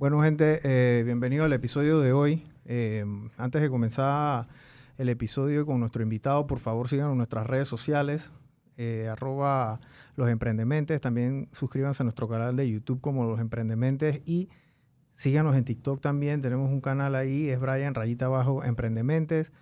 [0.00, 2.42] Bueno, gente, eh, bienvenido al episodio de hoy.
[2.64, 3.04] Eh,
[3.36, 4.48] antes de comenzar
[4.96, 8.32] el episodio con nuestro invitado, por favor síganos en nuestras redes sociales,
[8.78, 9.78] eh, arroba
[10.16, 11.02] los emprendementes.
[11.02, 14.48] También suscríbanse a nuestro canal de YouTube como los emprendementes y
[15.16, 16.40] síganos en TikTok también.
[16.40, 19.52] Tenemos un canal ahí, es Brian Rayita Abajo Emprendementes.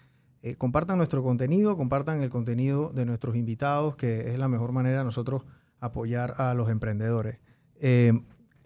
[0.56, 5.04] compartan nuestro contenido, compartan el contenido de nuestros invitados, que es la mejor manera de
[5.04, 5.42] nosotros
[5.80, 7.40] apoyar a los emprendedores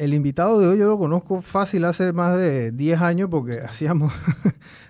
[0.03, 4.13] el invitado de hoy yo lo conozco fácil hace más de 10 años porque hacíamos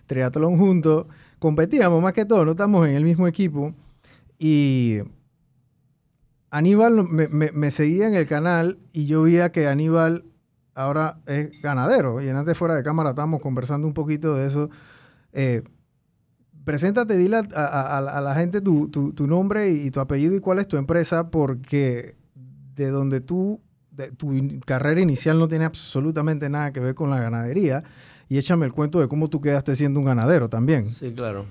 [0.06, 1.06] triatlón juntos,
[1.38, 3.74] competíamos más que todo, no estamos en el mismo equipo.
[4.38, 5.00] Y
[6.50, 10.24] Aníbal me, seguía en el canal y yo veía que Aníbal
[10.74, 12.22] ahora es ganadero.
[12.22, 14.70] Y antes fuera de cámara estábamos conversando un poquito de eso.
[15.34, 15.62] Eh,
[16.64, 21.30] preséntate, dile a, la gente tu, nombre y tu apellido y cuál es tu empresa,
[21.30, 22.16] porque
[22.74, 23.60] de donde tú
[24.16, 27.84] tu carrera inicial no tiene absolutamente nada que ver con la ganadería.
[28.28, 30.88] Y échame el cuento de cómo tú quedaste siendo un ganadero también.
[30.88, 31.44] Sí, claro.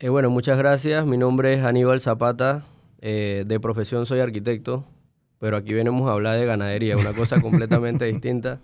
[0.00, 1.06] Eh, bueno, muchas gracias.
[1.06, 2.64] Mi nombre es Aníbal Zapata.
[3.04, 4.84] Eh, de profesión soy arquitecto,
[5.40, 8.60] pero aquí venimos a hablar de ganadería, una cosa completamente distinta.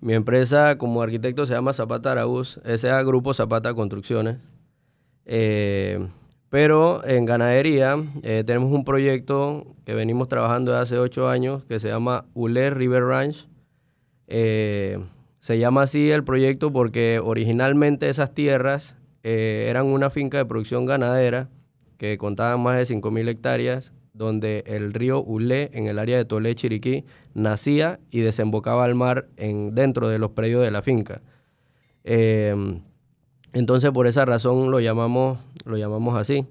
[0.00, 3.02] Mi empresa como arquitecto se llama Zapata Araúz, S.A.
[3.02, 4.38] Grupo Zapata Construcciones.
[5.26, 6.08] Eh,
[6.50, 11.80] pero en ganadería eh, tenemos un proyecto que venimos trabajando desde hace ocho años que
[11.80, 13.48] se llama Uler River Ranch.
[14.28, 14.98] Eh,
[15.40, 20.86] se llama así el proyecto porque originalmente esas tierras eh, eran una finca de producción
[20.86, 21.48] ganadera
[21.98, 26.54] que contaban más de 5.000 hectáreas, donde el río Ulé, en el área de Tolé,
[26.54, 31.20] Chiriquí, nacía y desembocaba al mar en, dentro de los predios de la finca.
[33.54, 36.46] Entonces, por esa razón lo llamamos, lo llamamos así.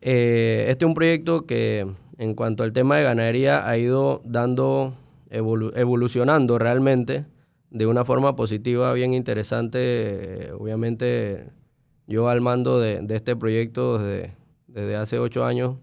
[0.00, 1.86] Eh, este es un proyecto que,
[2.18, 4.94] en cuanto al tema de ganadería, ha ido dando,
[5.30, 7.26] evolucionando realmente
[7.70, 10.50] de una forma positiva, bien interesante.
[10.58, 11.48] obviamente,
[12.06, 14.34] yo al mando de, este proyecto desde,
[14.66, 15.76] desde, hace ocho años,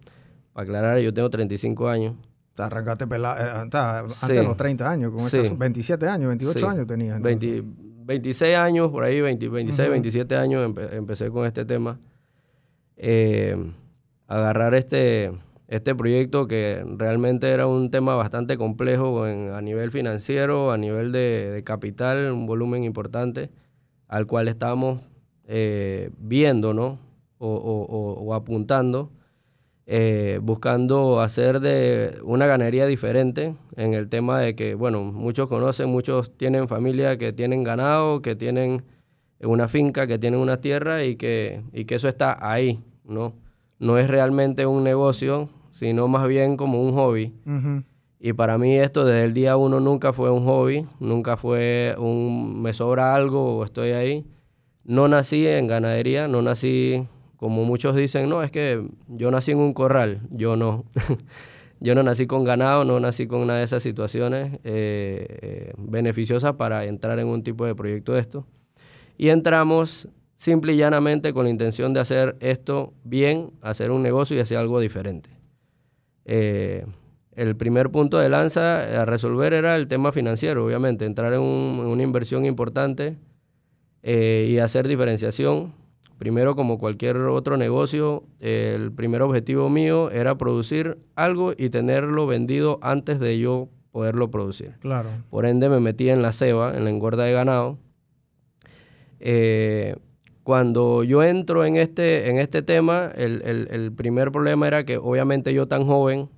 [0.53, 2.15] para aclarar, yo tengo 35 años.
[2.57, 7.21] Arrancaste pelado, eh, antes de los 30 años, con estos 27 años, 28 años tenías.
[7.21, 11.99] 26 años, por ahí, 26, 27 años empecé con este tema.
[12.97, 13.55] Eh,
[14.27, 15.31] agarrar este,
[15.67, 21.61] este proyecto que realmente era un tema bastante complejo a nivel financiero, a nivel de,
[21.65, 23.51] capital, un volumen importante,
[24.07, 25.01] al cual estábamos
[25.45, 26.99] eh, viendo, ¿no?
[27.37, 29.11] o apuntando
[29.87, 35.89] eh, buscando hacer de una ganadería diferente en el tema de que, bueno, muchos conocen,
[35.89, 38.83] muchos tienen familia que tienen ganado, que tienen
[39.41, 43.33] una finca, que tienen una tierra y que, y que eso está ahí, ¿no?
[43.79, 47.33] No es realmente un negocio, sino más bien como un hobby.
[48.19, 52.61] Y para mí esto desde el día uno nunca fue un hobby, nunca fue un
[52.61, 54.25] me sobra algo o estoy ahí.
[54.83, 57.05] No nací en ganadería, no nací
[57.37, 60.85] como muchos dicen, no, es que yo nací en un corral, yo no.
[61.79, 66.53] yo no nací con ganado, no nací con una de esas situaciones eh, eh, beneficiosas
[66.53, 68.47] para entrar en un tipo de proyecto de esto.
[69.17, 74.35] Y entramos simple y llanamente con la intención de hacer esto bien, hacer un negocio
[74.35, 75.29] y hacer algo diferente.
[76.25, 76.85] Eh,
[77.33, 82.03] el primer punto de lanza a resolver era el tema financiero, obviamente, entrar en, una
[82.03, 83.17] inversión importante
[84.03, 85.73] y hacer diferenciación
[86.17, 92.79] Primero, como cualquier otro negocio, el primer objetivo mío era producir algo y tenerlo vendido
[92.81, 94.77] antes de yo poderlo producir.
[94.79, 95.09] Claro.
[95.29, 97.77] Por ende, me metí en la ceba, en la engorda de ganado.
[99.19, 99.95] Eh,
[100.43, 105.67] cuando yo entro en este, en este tema, el, primer problema era que obviamente yo
[105.67, 106.29] tan joven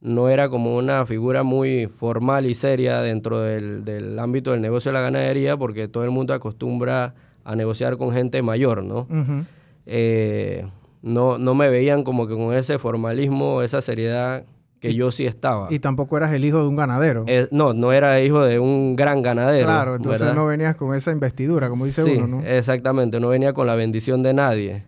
[0.00, 4.90] no era como una figura muy formal y seria dentro del, del ámbito del negocio
[4.90, 9.06] de la ganadería, porque todo el mundo acostumbra a negociar con gente mayor, ¿no?
[9.86, 10.66] Eh,
[11.02, 14.44] no, no me veían como que con ese formalismo, esa seriedad
[14.80, 15.68] que yo sí estaba.
[15.70, 17.24] Y tampoco eras el hijo de un ganadero.
[17.26, 19.66] Eh, no, no era hijo de un gran ganadero.
[19.66, 22.42] Claro, entonces no venías con esa investidura, como dice uno, ¿no?
[22.42, 24.84] Exactamente, no venía con la bendición de nadie.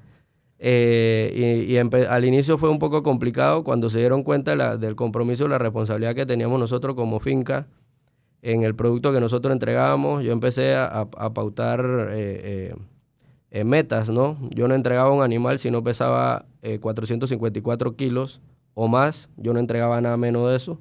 [0.59, 5.49] Eh, y, al inicio fue un poco complicado cuando se dieron cuenta del compromiso y
[5.49, 7.67] la responsabilidad que teníamos nosotros como finca
[8.43, 12.75] en el producto que nosotros entregábamos, yo empecé a, pautar eh,
[13.65, 14.39] metas, ¿no?
[14.51, 16.47] Yo no entregaba un animal si no pesaba
[16.81, 18.41] 454 kilos
[18.75, 20.79] o más, yo no entregaba nada menos de eso.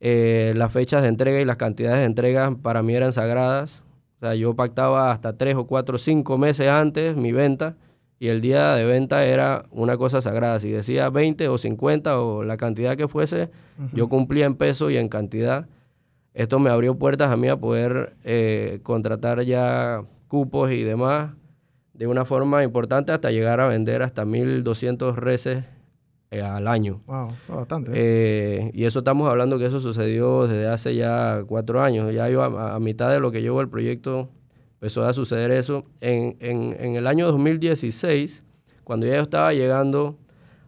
[0.00, 3.82] las fechas de entrega y las cantidades de entrega para mí eran sagradas.
[4.18, 7.76] O sea, yo pactaba hasta tres o cuatro, cinco meses antes mi venta
[8.18, 10.60] y el día de venta era una cosa sagrada.
[10.60, 13.50] Si decía 20 o 50 o la cantidad que fuese,
[13.92, 15.66] yo cumplía en peso y en cantidad
[16.34, 21.32] esto me abrió puertas a mí a poder eh, contratar ya cupos y demás
[21.92, 25.64] de una forma importante hasta llegar a vender hasta 1.200 reses
[26.30, 27.00] eh, al año.
[27.06, 27.92] Wow, bastante.
[27.94, 32.12] Eh, y eso estamos hablando que eso sucedió desde hace ya cuatro años.
[32.12, 34.28] Ya iba a, mitad de lo que llevo el proyecto,
[34.74, 35.84] empezó a suceder eso.
[36.00, 38.42] En, en, el año 2016,
[38.82, 40.18] cuando ya yo estaba llegando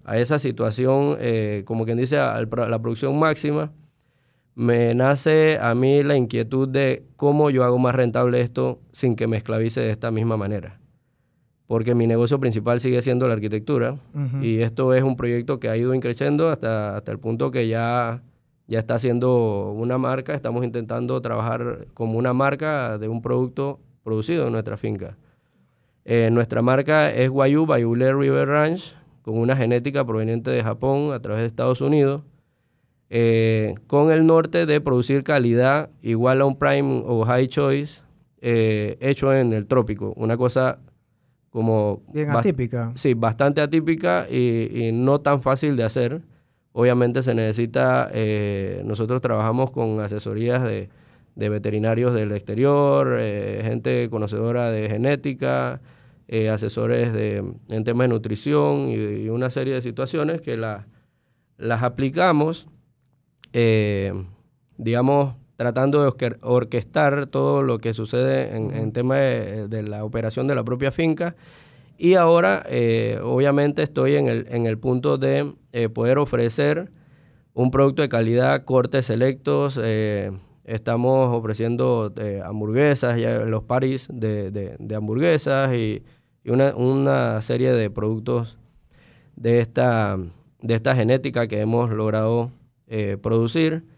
[0.04, 3.72] a esa situación, eh, como quien dice, a la producción máxima,
[4.54, 9.26] me nace a mí la inquietud de cómo yo hago más rentable esto sin que
[9.26, 10.78] me esclavice de esta misma manera
[11.66, 13.96] porque mi negocio principal sigue siendo la arquitectura
[14.40, 18.22] y esto es un proyecto que ha ido increciendo hasta, hasta el punto que ya,
[18.68, 24.46] ya está siendo una marca, estamos intentando trabajar como una marca de un producto producido
[24.46, 25.16] en nuestra finca.
[26.04, 31.18] Eh, nuestra marca es Wayu Bayule River Ranch, con una genética proveniente de Japón a
[31.18, 32.22] través de Estados Unidos,
[33.10, 38.02] eh, con el norte de producir calidad igual a un Prime o High Choice
[38.40, 40.78] eh, hecho en el trópico, una cosa
[41.50, 42.02] como...
[42.12, 42.92] Bien atípica.
[42.94, 46.22] Sí, bastante atípica y, no tan fácil de hacer.
[46.72, 50.88] Obviamente se necesita, eh, nosotros trabajamos con asesorías de,
[51.34, 55.80] veterinarios del exterior, eh, gente conocedora de genética,
[56.28, 60.86] eh, asesores de, en temas de nutrición y, una serie de situaciones que la,
[61.56, 62.68] las aplicamos,
[64.76, 70.54] digamos, tratando de orquestar todo lo que sucede en, en tema de, la operación de
[70.54, 71.34] la propia finca.
[71.98, 76.90] Y ahora, eh, obviamente, estoy en el, en el punto de eh, poder ofrecer
[77.54, 79.80] un producto de calidad, cortes selectos.
[79.82, 80.30] Eh,
[80.64, 82.12] estamos ofreciendo
[82.44, 86.02] hamburguesas, ya los paris de, de, hamburguesas y,
[86.44, 88.58] y una, una, serie de productos
[89.36, 90.18] de esta,
[90.60, 92.50] de esta genética que hemos logrado
[93.22, 93.95] producir.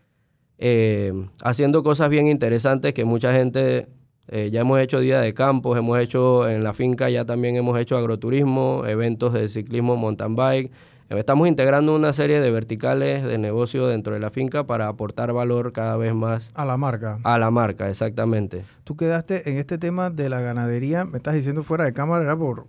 [0.58, 1.12] Eh,
[1.42, 3.88] haciendo cosas bien interesantes que mucha gente,
[4.26, 7.78] eh, ya hemos hecho día de campos, hemos hecho en la finca, ya también hemos
[7.78, 10.72] hecho agroturismo, eventos de ciclismo, mountain bike.
[11.10, 15.72] Estamos integrando una serie de verticales de negocio dentro de la finca para aportar valor
[15.72, 16.50] cada vez más.
[16.52, 17.18] A la marca.
[17.22, 18.66] A la marca, exactamente.
[18.84, 22.36] Tú quedaste en este tema de la ganadería, me estás diciendo fuera de cámara, era
[22.36, 22.66] por,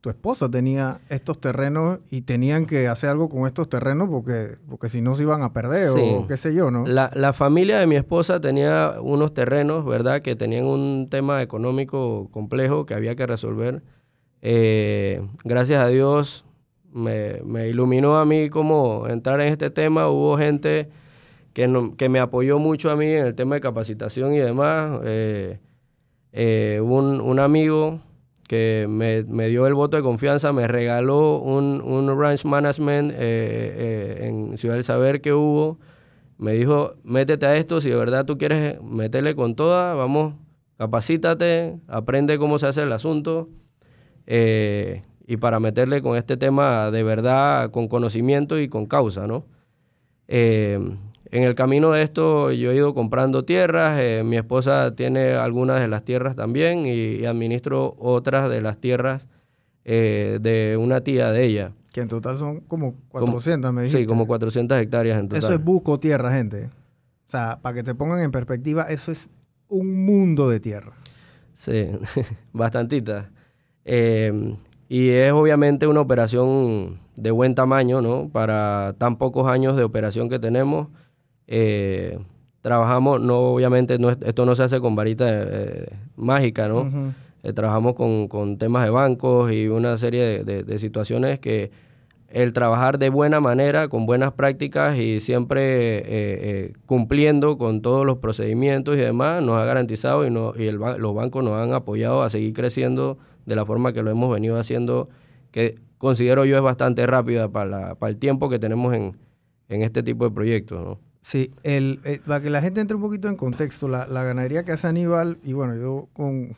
[0.00, 4.88] tu esposa tenía estos terrenos y tenían que hacer algo con estos terrenos porque, porque
[4.88, 6.86] si no se iban a perder o qué sé yo, ¿no?
[6.86, 10.22] La, la, familia de mi esposa tenía unos terrenos, ¿verdad?
[10.22, 13.82] Que tenían un tema económico complejo que había que resolver.
[14.40, 16.46] Eh, gracias a Dios
[16.92, 20.08] me, me, iluminó a mí cómo entrar en este tema.
[20.08, 20.88] Hubo gente
[21.52, 25.00] que, que me apoyó mucho a mí en el tema de capacitación y demás.
[25.04, 25.58] Eh,
[26.32, 28.00] eh, un, un amigo
[28.50, 34.26] que me, dio el voto de confianza, me regaló un, un ranch management eh, eh,
[34.26, 35.78] en Ciudad del Saber que hubo.
[36.36, 40.34] Me dijo, métete a esto, si de verdad tú quieres meterle con toda, vamos,
[40.78, 43.48] capacítate, aprende cómo se hace el asunto.
[44.26, 49.46] Eh, y para meterle con este tema de verdad, con conocimiento y con causa, ¿no?
[51.32, 55.80] En el camino de esto yo he ido comprando tierras, eh, mi esposa tiene algunas
[55.80, 59.28] de las tierras también y, administro otras de las tierras
[59.84, 61.72] eh, de una tía de ella.
[61.92, 64.02] Que en total son como 400, me dijiste.
[64.02, 65.44] Sí, como 400 hectáreas en total.
[65.44, 66.70] Eso es buco tierra, gente.
[67.28, 69.30] O sea, para que te pongan en perspectiva, eso es
[69.68, 70.92] un mundo de tierra.
[71.54, 71.90] Sí,
[72.52, 73.30] bastantita.
[73.84, 74.56] Eh,
[74.88, 78.28] y es obviamente una operación de buen tamaño, ¿no?
[78.28, 80.88] Para tan pocos años de operación que tenemos.
[81.52, 82.16] Eh,
[82.60, 87.12] trabajamos, no obviamente no, esto no se hace con varita eh, mágica, ¿no?
[87.42, 91.72] Eh, trabajamos con, temas de bancos y una serie de, situaciones que
[92.28, 98.96] el trabajar de buena manera, con buenas prácticas y siempre cumpliendo con todos los procedimientos
[98.96, 102.52] y demás, nos ha garantizado y, no, y los bancos nos han apoyado a seguir
[102.52, 105.08] creciendo de la forma que lo hemos venido haciendo,
[105.50, 109.16] que considero yo es bastante rápida para, para el tiempo que tenemos en,
[109.68, 111.09] en este tipo de proyectos, ¿no?
[111.22, 114.72] Sí, el, eh, para que la gente entre un poquito en contexto, la, ganadería que
[114.72, 116.56] hace Aníbal, y bueno, yo con,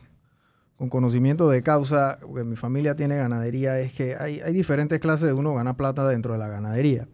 [0.89, 5.53] conocimiento de causa, porque mi familia tiene ganadería, es que hay, diferentes clases de uno
[5.53, 7.07] gana plata dentro de la ganadería.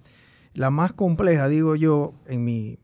[0.53, 2.79] La más compleja, digo yo, en mi,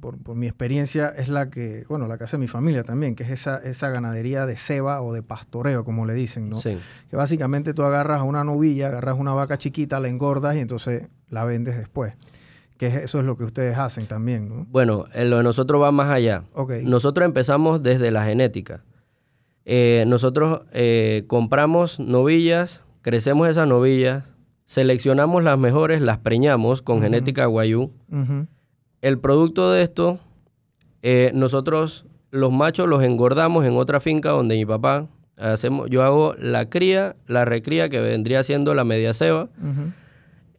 [0.00, 3.30] por, mi experiencia, es la que, bueno, la que hace mi familia también, que es
[3.30, 6.56] esa, esa ganadería de ceba o de pastoreo, como le dicen, ¿no?
[6.56, 6.76] Sí.
[7.08, 11.08] Que básicamente tú agarras a una novilla, agarras una vaca chiquita, la engordas y entonces
[11.28, 12.14] la vendes después
[12.76, 14.66] que eso es lo que ustedes hacen también, ¿no?
[14.70, 16.44] Bueno, lo de nosotros va más allá.
[16.82, 18.82] Nosotros empezamos desde la genética.
[19.64, 24.24] Eh, nosotros eh, compramos novillas, crecemos esas novillas,
[24.66, 27.90] seleccionamos las mejores, las preñamos con genética guayú.
[29.00, 30.18] El producto de esto
[31.06, 36.34] Eh, nosotros los machos los engordamos en otra finca donde mi papá hacemos, yo hago
[36.38, 39.50] la cría, la recría que vendría siendo la media ceba.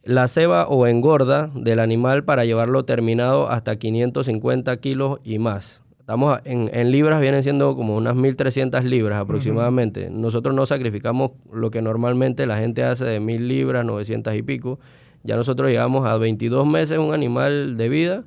[0.06, 5.82] La ceba o engorda del animal para llevarlo terminado hasta 550 kilos y más.
[5.98, 10.08] Estamos en libras, vienen siendo como unas 1.300 libras aproximadamente.
[10.08, 14.78] Nosotros no sacrificamos lo que normalmente la gente hace de 1.000 libras, 900 y pico.
[15.24, 18.24] Ya nosotros llegamos a 22 meses un animal de vida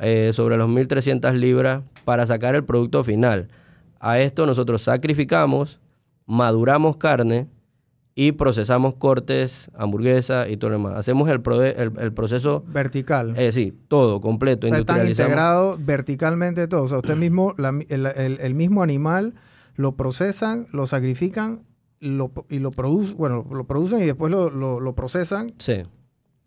[0.00, 3.46] eh, sobre los 1.300 libras para sacar el producto final.
[4.00, 5.80] A esto nosotros sacrificamos,
[6.26, 7.46] maduramos carne
[8.16, 10.94] y procesamos cortes, hamburguesa y todo lo demás.
[10.96, 11.42] Hacemos el,
[11.76, 13.34] el, el proceso, Vertical.
[13.36, 15.28] eh, sí, todo, completo, O sea, están industrializamos.
[15.30, 16.84] integrados verticalmente todo.
[16.84, 18.06] O sea, usted mismo, la el,
[18.40, 19.34] el- mismo animal
[19.74, 21.62] lo procesan, lo sacrifican
[21.98, 25.82] lo, y lo producen, bueno, lo producen y después lo, lo- lo procesan Sí,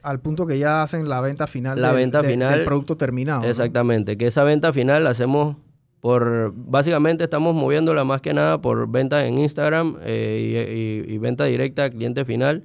[0.03, 2.95] al punto que ya hacen la venta final, La del, venta de- final, del producto
[2.95, 3.41] terminado.
[3.41, 3.47] ¿no?
[3.47, 4.15] exactamente.
[4.15, 5.57] Que esa venta final la hacemos
[6.01, 11.17] por, básicamente estamos moviéndola más que nada por venta en Instagram eh, y, y- y
[11.17, 12.63] venta directa a cliente final.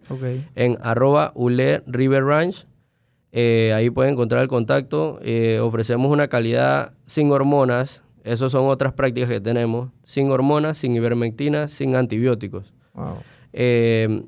[0.55, 2.67] En arroba Ule River Ranch.
[3.33, 5.19] Eh, ahí pueden encontrar el contacto.
[5.23, 8.03] Eh, ofrecemos una calidad sin hormonas.
[8.25, 9.91] Esas son otras prácticas que tenemos.
[10.05, 12.73] Sin hormonas, sin ivermectina, sin antibióticos.
[12.95, 13.17] Wow.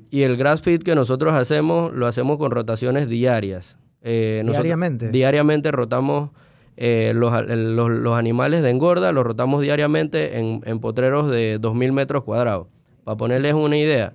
[0.09, 3.77] Y el grass feed que nosotros hacemos, lo hacemos con rotaciones diarias.
[4.01, 5.09] Nosotros- Diariamente.
[5.09, 6.29] diariamente rotamos
[6.77, 11.91] eh, los, los- los animales de engorda, los rotamos diariamente en, en potreros de 2.000
[11.91, 12.67] metros cuadrados.
[13.03, 14.13] Para ponerles una idea.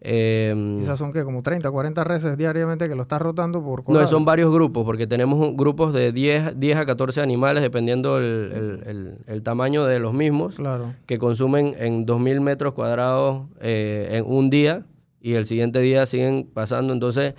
[0.00, 3.84] eh, Quizás son que como 30, 40 reses diariamente que lo estás rotando por no,
[3.84, 4.06] corral.
[4.08, 8.24] son varios grupos, porque tenemos un- grupos de 10, 10 a 14 animales, dependiendo el,
[8.52, 10.94] el- el- el tamaño de los mismos, Claro.
[11.06, 14.82] que consumen en 2.000 metros cuadrados eh, en un día
[15.20, 16.92] y el siguiente día siguen pasando.
[16.92, 17.34] Entonces,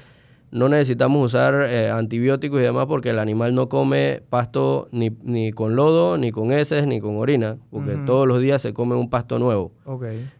[0.54, 5.52] no necesitamos usar eh, antibióticos y demás porque el animal no come pasto ni, ni
[5.52, 9.10] con lodo, ni con heces, ni con orina, porque todos los días se come un
[9.10, 9.72] pasto nuevo.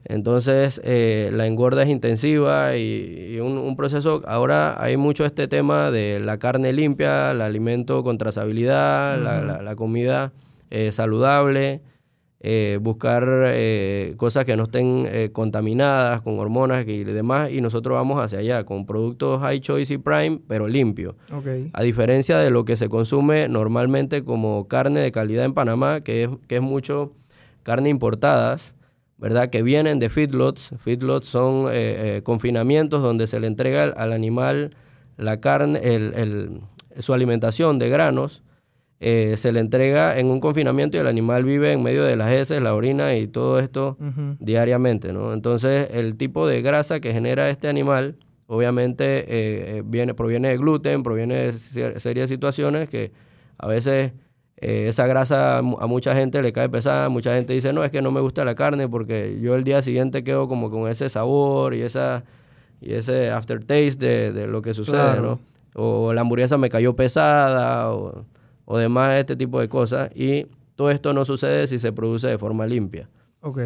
[0.06, 5.48] Entonces, eh, la engorda es intensiva y, y un, un proceso, ahora hay mucho este
[5.48, 10.32] tema de la carne limpia, el alimento con trazabilidad, la, la- la comida
[10.70, 11.82] eh, saludable,
[12.46, 17.96] eh, buscar eh, cosas que no estén eh, contaminadas con hormonas y demás, y nosotros
[17.96, 21.16] vamos hacia allá con productos High Choice y Prime, pero limpio.
[21.74, 26.24] A diferencia de lo que se consume normalmente como carne de calidad en Panamá, que
[26.24, 27.14] es, que es mucho
[27.64, 28.76] carne importadas,
[29.18, 29.50] ¿verdad?
[29.50, 30.72] Que vienen de feedlots.
[30.80, 34.72] Feedlots son eh, eh, confinamientos donde se le entrega al, al animal
[35.16, 36.60] la carne, el- el-
[37.00, 38.44] su alimentación de granos.
[39.06, 42.32] Eh, se le entrega en un confinamiento y el animal vive en medio de las
[42.32, 43.98] heces, la orina y todo esto
[44.40, 45.34] diariamente, ¿no?
[45.34, 48.16] Entonces, el tipo de grasa que genera este animal,
[48.48, 49.26] obviamente, eh,
[49.78, 53.12] eh, viene, proviene de gluten, proviene de cier- serias situaciones que
[53.58, 54.14] a veces
[54.58, 57.84] eh, esa grasa a mu- a mucha gente le cae pesada, mucha gente dice, no,
[57.84, 60.88] es que no me gusta la carne porque yo el día siguiente quedo como con
[60.90, 62.24] ese sabor y esa
[62.80, 65.22] y ese aftertaste de, de lo que sucede, Claro.
[65.22, 65.40] ¿no?
[65.76, 68.26] O la hamburguesa me cayó pesada o,
[68.66, 72.38] o demás este tipo de cosas y todo esto no sucede si se produce de
[72.38, 73.10] forma limpia.
[73.42, 73.60] Ok.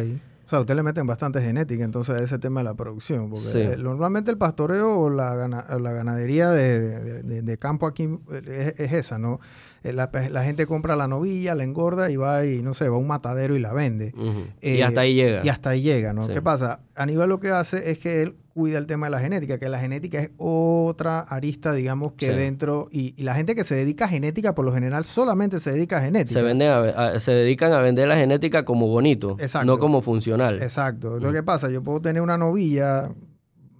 [0.46, 3.28] O sea, ustedes le meten bastante genética entonces a ese tema de la producción.
[3.28, 3.58] Porque Sí.
[3.60, 7.86] eh, normalmente el pastoreo o la, gana- o la ganadería de, de- de- de campo
[7.86, 9.40] aquí eh, es, es esa, ¿no?
[9.84, 10.08] Eh, La,
[10.44, 13.56] gente compra la novilla, la engorda y va y, no sé, va a un matadero
[13.56, 14.12] y la vende.
[14.60, 15.40] Y Eh, hasta ahí llega.
[15.44, 16.24] Y hasta ahí llega, ¿no?
[16.24, 16.32] Sí.
[16.32, 16.80] ¿Qué pasa?
[16.94, 19.78] Aníbal lo que hace es que él cuida el tema de la genética, que la
[19.78, 22.32] genética es otra arista, digamos, que Sí.
[22.36, 22.88] dentro...
[22.90, 25.98] Y, y la gente que se dedica a genética, por lo general, solamente se dedica
[25.98, 26.32] a genética.
[26.40, 29.64] se, venden a a- se dedican a vender la genética como bonito, Exacto.
[29.66, 30.60] no como funcional.
[30.60, 31.14] Exacto.
[31.14, 31.70] Entonces, ¿qué pasa?
[31.70, 33.10] Yo puedo tener una novilla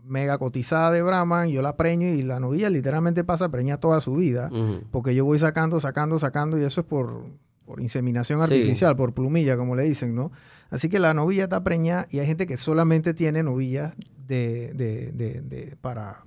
[0.08, 4.14] mega cotizada de Brahman, yo la preño y la novilla literalmente pasa preña toda su
[4.16, 4.50] vida,
[4.90, 7.26] porque yo voy sacando, sacando, sacando y eso es por,
[7.64, 8.54] por inseminación Sí.
[8.54, 10.32] artificial, por plumilla, como le dicen, ¿no?
[10.70, 13.94] Así que la novilla está preñada y hay gente que solamente tiene novillas
[14.26, 16.22] de, de, de, de- para,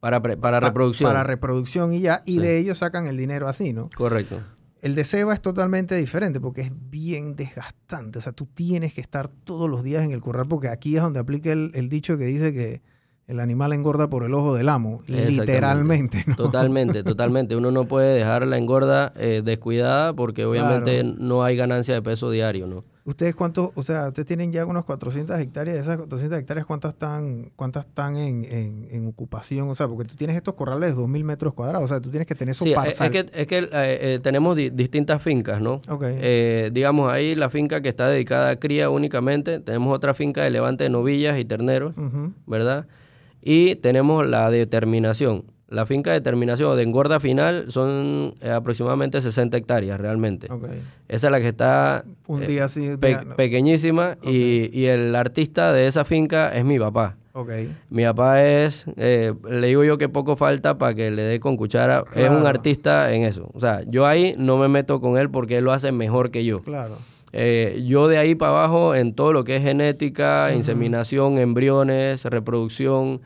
[0.00, 1.08] Para, pre- para pa- reproducción.
[1.10, 2.38] Para reproducción y ya, y Sí.
[2.40, 3.88] de ellos sacan el dinero así, ¿no?
[3.96, 4.40] Correcto.
[4.82, 8.18] El de ceba es totalmente diferente porque es bien desgastante.
[8.18, 11.02] O sea, tú tienes que estar todos los días en el corral porque aquí es
[11.02, 12.82] donde aplica el, el dicho que dice que
[13.26, 15.02] el animal engorda por el ojo del amo.
[15.06, 16.36] Literalmente, ¿no?
[16.36, 17.56] Totalmente, totalmente.
[17.56, 21.16] Uno no puede dejar la engorda eh, descuidada porque obviamente Claro.
[21.18, 22.84] no hay ganancia de peso diario, ¿no?
[23.06, 25.74] ¿Ustedes cuántos, o sea, ustedes tienen ya unos 400 hectáreas?
[25.76, 29.68] De esas 400 hectáreas, ¿cuántas están, cuántas están en, en- en ocupación?
[29.68, 31.84] O sea, porque tú tienes estos corrales de 2.000 metros cuadrados.
[31.84, 33.06] O sea, tú tienes que tener su Sí, es, parcel.
[33.06, 35.82] es que, es que eh, eh, tenemos di- distintas fincas, ¿no?
[35.86, 36.02] Ok.
[36.06, 39.60] Eh, digamos, ahí la finca que está dedicada a cría únicamente.
[39.60, 41.94] Tenemos otra finca de levante de novillas y terneros.
[42.46, 42.86] ¿verdad?
[43.46, 45.44] Y tenemos la determinación.
[45.68, 50.46] la finca de terminación o de engorda final son eh, aproximadamente 60 hectáreas realmente.
[51.08, 53.34] Esa es la que está Un eh, día sí, un pe- día no.
[53.36, 57.16] pequeñísima y, y el artista de esa finca es mi papá.
[57.32, 57.50] Ok.
[57.90, 61.56] Mi papá es, eh, le digo yo que poco falta para que le dé con
[61.56, 62.04] cuchara.
[62.14, 63.50] Es un artista en eso.
[63.52, 66.44] O sea, yo ahí no me meto con él porque él lo hace mejor que
[66.44, 66.60] yo.
[66.62, 66.96] Claro.
[67.36, 73.22] Eh, yo de ahí para abajo en todo lo que es genética, inseminación, embriones, reproducción.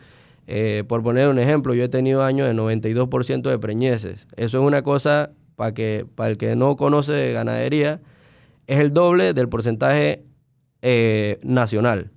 [0.46, 4.26] eh, por poner un ejemplo, yo he tenido años de 92% de preñeces.
[4.36, 8.00] Eso es una cosa para que para el que no conoce de ganadería,
[8.66, 10.22] es el doble del porcentaje
[10.80, 12.10] eh, nacional.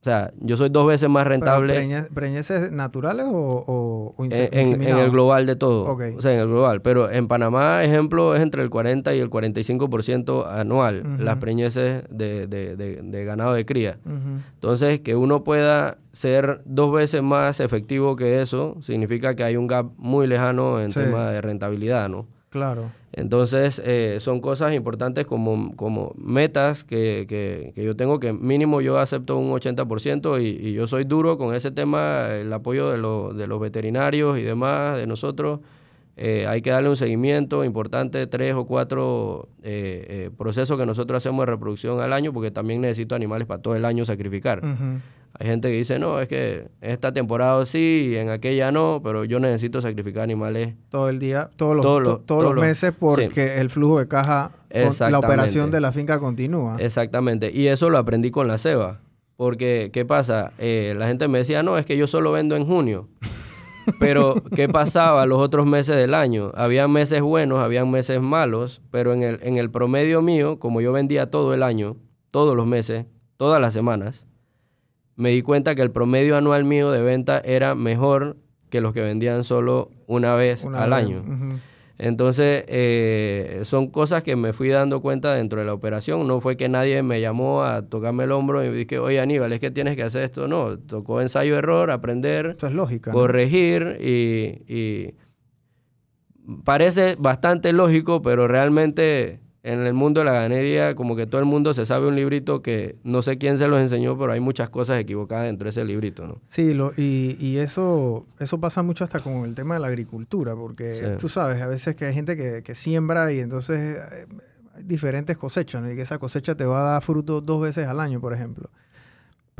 [0.00, 5.10] O sea, yo soy dos veces más rentable preñe- ¿Preñeces naturales o, o, en, el
[5.10, 5.84] global de todo.
[5.92, 6.02] Ok.
[6.16, 6.80] O sea, en el global.
[6.80, 11.22] Pero en Panamá, ejemplo, es entre el 40 y el 45% anual Ujú.
[11.22, 13.98] las preñeces de, de- de- de ganado de cría.
[14.54, 19.66] Entonces, que uno pueda ser dos veces más efectivo que eso, significa que hay un
[19.66, 21.00] gap muy lejano en Sí.
[21.00, 22.26] tema de rentabilidad, ¿no?
[22.50, 22.90] Claro.
[23.12, 28.80] Entonces, eh, son cosas importantes como, como metas que, que- que yo tengo, que mínimo
[28.80, 32.98] yo acepto un 80% y, y yo soy duro con ese tema, el apoyo de,
[32.98, 35.60] lo- de los veterinarios y demás, de nosotros.
[36.16, 41.16] Eh, hay que darle un seguimiento importante, tres o cuatro eh, eh, procesos que nosotros
[41.16, 44.58] hacemos de reproducción al año, porque también necesito animales para todo el año sacrificar.
[44.58, 45.00] Ujú.
[45.38, 49.24] Hay gente que dice, no, es que esta temporada sí y en aquella no, pero
[49.24, 52.64] yo necesito sacrificar animales Todo el día, todos los, Todos los- to- todos todos los
[52.64, 56.76] meses porque el flujo de caja, la operación de la finca continúa.
[56.78, 57.50] Exactamente.
[57.52, 59.00] Y eso lo aprendí con la ceba.
[59.36, 60.52] Porque, ¿qué pasa?
[60.58, 63.08] Eh, la gente me decía, no, es que yo solo vendo en junio.
[63.98, 66.52] Pero, ¿qué pasaba los otros meses del año?
[66.54, 70.92] Había meses buenos, habían meses malos, pero en el, en el promedio mío, como yo
[70.92, 71.96] vendía todo el año,
[72.30, 73.06] todos los meses,
[73.36, 74.26] todas las semanas,
[75.16, 78.36] me di cuenta que el promedio anual mío de venta era mejor
[78.70, 80.98] que los que vendían solo una vez Una al vez.
[80.98, 81.24] año.
[81.98, 86.26] Entonces, eh, son cosas que me fui dando cuenta dentro de la operación.
[86.26, 89.60] No fue que nadie me llamó a tocarme el hombro y dije, oye Aníbal, es
[89.60, 90.48] que tienes que hacer esto.
[90.48, 93.10] No, tocó ensayo-error, aprender, Eso es lógica.
[93.10, 93.18] ¿no?
[93.18, 95.14] corregir y, y
[96.64, 101.44] parece bastante lógico, pero realmente en el mundo de la ganadería como que todo el
[101.46, 104.70] mundo se sabe un librito que no sé quién se los enseñó, pero hay muchas
[104.70, 106.40] cosas equivocadas dentro de ese librito, ¿no?
[106.48, 110.54] Sí, lo, y, y eso, eso pasa mucho hasta con el tema de la agricultura,
[110.56, 111.04] porque Sí.
[111.18, 114.26] tú sabes, a veces que hay gente que, que siembra y entonces eh,
[114.76, 115.92] hay diferentes cosechas, ¿no?
[115.92, 118.70] y que esa cosecha te va a dar fruto dos veces al año, por ejemplo.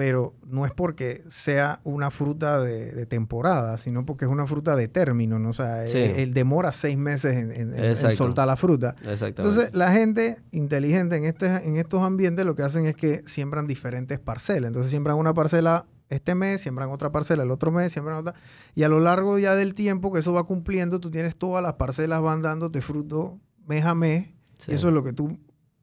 [0.01, 4.75] Pero no es porque sea una fruta de, de temporada, sino porque es una fruta
[4.75, 5.51] de término, ¿no?
[5.51, 5.99] O sea, Sí.
[5.99, 8.95] él, él demora seis meses en, soltar la fruta.
[9.05, 13.67] Entonces, la gente inteligente en, este, en estos ambientes lo que hacen es que siembran
[13.67, 14.69] diferentes parcelas.
[14.69, 18.33] Entonces, siembran una parcela este mes, siembran otra parcela el otro mes, siembran otra.
[18.75, 21.75] Y a lo largo ya del tiempo que eso va cumpliendo, tú tienes todas las
[21.75, 24.29] parcelas van dándote fruto mes a mes.
[24.57, 24.73] Sí.
[24.73, 25.39] Y eso es lo que tú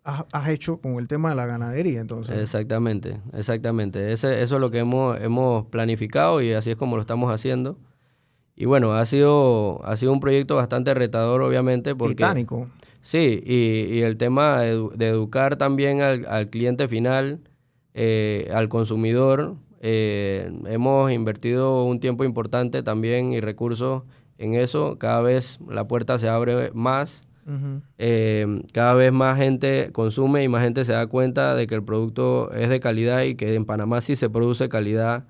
[0.08, 2.00] has, has hecho con el tema de la ganadería.
[2.02, 4.12] Entonces, Exactamente, exactamente.
[4.12, 7.78] Ese, eso es lo que hemos, hemos planificado y así es como lo estamos haciendo.
[8.56, 12.15] Y bueno, ha sido, ha sido un proyecto bastante retador, obviamente, porque...
[12.15, 12.67] titánico.
[13.02, 17.39] Sí, y, y el tema de, de educar también al, al cliente final,
[17.93, 19.56] eh, al consumidor.
[19.82, 24.04] eh, hemos invertido un tiempo importante también y recursos
[24.39, 24.98] en eso.
[24.98, 27.27] Cada vez la puerta se abre más.
[27.98, 31.84] Eh, cada vez más gente consume y más gente se da cuenta de que el
[31.84, 35.26] producto es de calidad y que en Panamá sí se produce calidad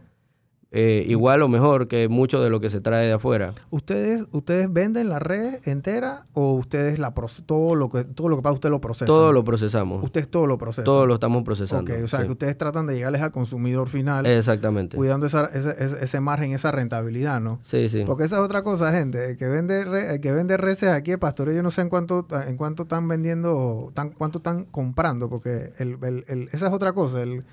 [0.80, 3.54] eh, igual o mejor que mucho de lo que se trae de afuera.
[3.72, 7.16] ¿Ustedes, ¿Ustedes venden la red entera o ustedes la
[7.48, 9.06] todo lo que todo lo que pasa usted lo procesa?
[9.08, 10.04] Todo lo procesamos.
[10.04, 10.84] Ustedes todo lo procesan.
[10.86, 11.92] Todo lo estamos procesando.
[12.04, 12.26] O sea, sí.
[12.28, 14.96] que ustedes tratan de llegarles al consumidor final Exactamente.
[14.98, 17.58] cuidando esa- ese, ese- ese margen, esa rentabilidad, ¿no?
[17.64, 18.04] Sí, sí.
[18.06, 19.32] Porque esa es otra cosa, gente.
[19.32, 21.90] El que vende, re- el que vende reses aquí de pastoreo, yo no sé en
[21.90, 26.74] cuánto, en cuánto están vendiendo, tan, cuánto están comprando, porque el, el- el- esa es
[26.74, 27.24] otra cosa.
[27.24, 27.44] El,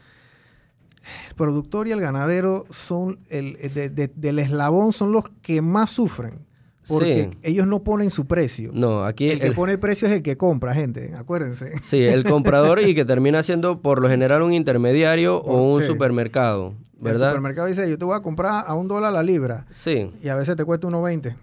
[1.29, 5.63] el productor y el ganadero son el, el de- de- del eslabón son los que
[5.63, 6.41] más sufren.
[6.87, 7.39] Porque Sí.
[7.43, 8.71] ellos no ponen su precio.
[8.75, 11.15] No, aquí el que el, pone el precio es el que compra, gente.
[11.17, 11.73] Acuérdense.
[11.83, 15.87] sí, el comprador y que termina siendo por lo general un intermediario o un Sí.
[15.87, 17.29] supermercado, El ¿verdad?
[17.31, 19.65] supermercado dice, yo te voy a comprar a un dólar la libra.
[19.71, 21.35] Sí, Y a veces te cuesta 1.20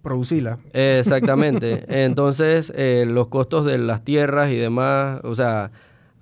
[0.00, 0.58] producirla.
[0.72, 1.84] exactamente.
[2.04, 5.70] Entonces, eh, los costos de las tierras y demás, o sea,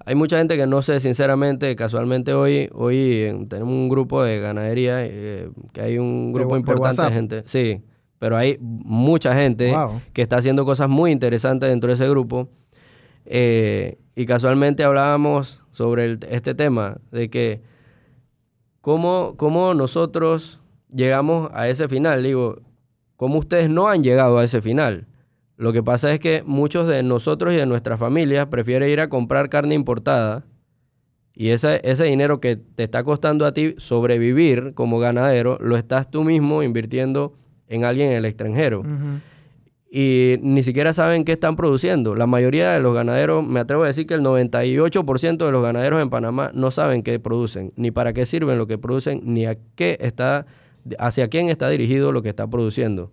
[0.07, 4.41] hay mucha gente que no sé, sinceramente, casualmente hoy, hoy eh, tenemos un grupo de
[4.41, 7.83] ganadería, eh, que hay un grupo de importante de, gente, sí,
[8.19, 10.01] pero hay mucha gente Wow.
[10.15, 12.49] que está haciendo cosas muy interesantes dentro de ese grupo.
[13.27, 17.61] Eh, y casualmente hablábamos sobre el- este tema, de que
[18.81, 22.23] cómo, cómo nosotros llegamos a ese final.
[22.23, 22.61] Digo,
[23.17, 25.07] cómo ustedes no han llegado a ese final.
[25.57, 29.09] Lo que pasa es que muchos de nosotros y de nuestras familias prefieren ir a
[29.09, 30.45] comprar carne importada
[31.39, 36.11] y ese, ese dinero que te está costando a ti sobrevivir como ganadero, lo estás
[36.11, 37.35] tú mismo invirtiendo
[37.69, 38.83] en alguien en el extranjero.
[39.91, 42.15] Y ni siquiera saben qué están produciendo.
[42.15, 46.01] La mayoría de los ganaderos, me atrevo a decir que el 98% de los ganaderos
[46.01, 49.59] en Panamá no saben qué producen, ni para qué sirven lo que producen, ni a
[49.75, 50.47] qué está,
[50.99, 53.13] hacia quién está dirigido lo que está produciendo.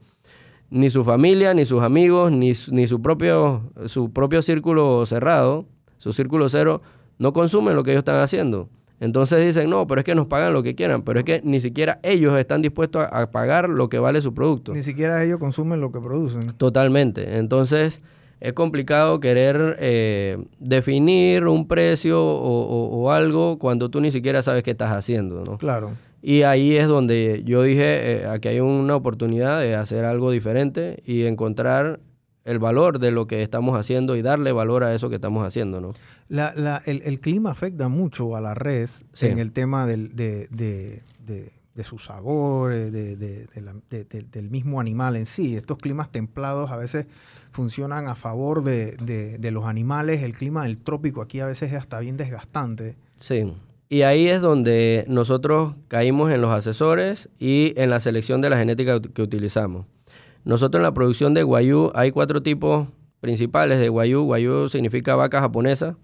[0.73, 5.65] Ni su familia, ni sus amigos, ni, ni su, propio, su propio círculo cerrado,
[5.97, 6.81] su círculo cero,
[7.19, 8.69] no consumen lo que ellos están haciendo.
[8.99, 11.59] Entonces dicen, no, pero es que nos pagan lo que quieran, pero es que ni
[11.59, 14.73] siquiera ellos están dispuestos a, pagar lo que vale su producto.
[14.73, 16.53] Ni siquiera ellos consumen lo que producen.
[16.57, 17.37] Totalmente.
[17.37, 18.01] Entonces
[18.39, 24.71] es complicado querer eh, definir un precio o, algo cuando tú ni siquiera sabes qué
[24.71, 25.57] estás haciendo, ¿no?
[25.57, 25.91] Claro.
[26.25, 31.03] Y ahí es donde yo dije, eh, aquí hay una oportunidad de hacer algo diferente
[31.05, 31.99] y encontrar
[32.45, 35.81] el valor de lo que estamos haciendo y darle valor a eso que estamos haciendo,
[35.81, 35.91] ¿no?
[36.29, 40.47] La, la, el, el, clima afecta mucho a la red en el tema del, de,
[40.49, 41.01] de,
[41.75, 43.47] de, su sabor, de,
[44.31, 45.57] del mismo animal en sí.
[45.57, 47.05] Estos climas templados a veces
[47.51, 50.23] funcionan a favor de, los animales.
[50.23, 52.95] El clima del trópico aquí a veces es hasta bien desgastante.
[53.17, 53.53] Sí.
[53.93, 58.57] Y ahí es donde nosotros caímos en los asesores y en la selección de la
[58.57, 59.85] genética que utilizamos.
[60.45, 62.87] Nosotros en la producción de guayú hay cuatro tipos
[63.19, 64.23] principales de guayú.
[64.23, 65.95] Guayú significa vaca japonesa,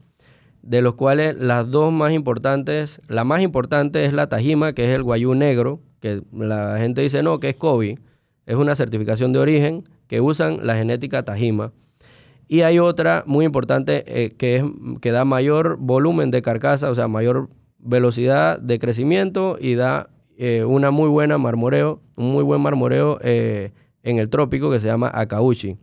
[0.62, 4.92] de los cuales las dos más importantes, la más importante es la tajima, que es
[4.92, 7.98] el guayú negro, que la gente dice no, que es Kobe.
[8.46, 11.72] Es una certificación de origen que usan la genética tajima.
[12.48, 14.64] Y hay otra muy importante eh, que, es,
[15.02, 17.50] que da mayor volumen de carcasa, o sea, mayor
[17.80, 23.72] velocidad de crecimiento y da eh, una muy buena marmoreo, un muy buen marmoreo eh,
[24.04, 25.78] en el trópico que se llama Akauchi.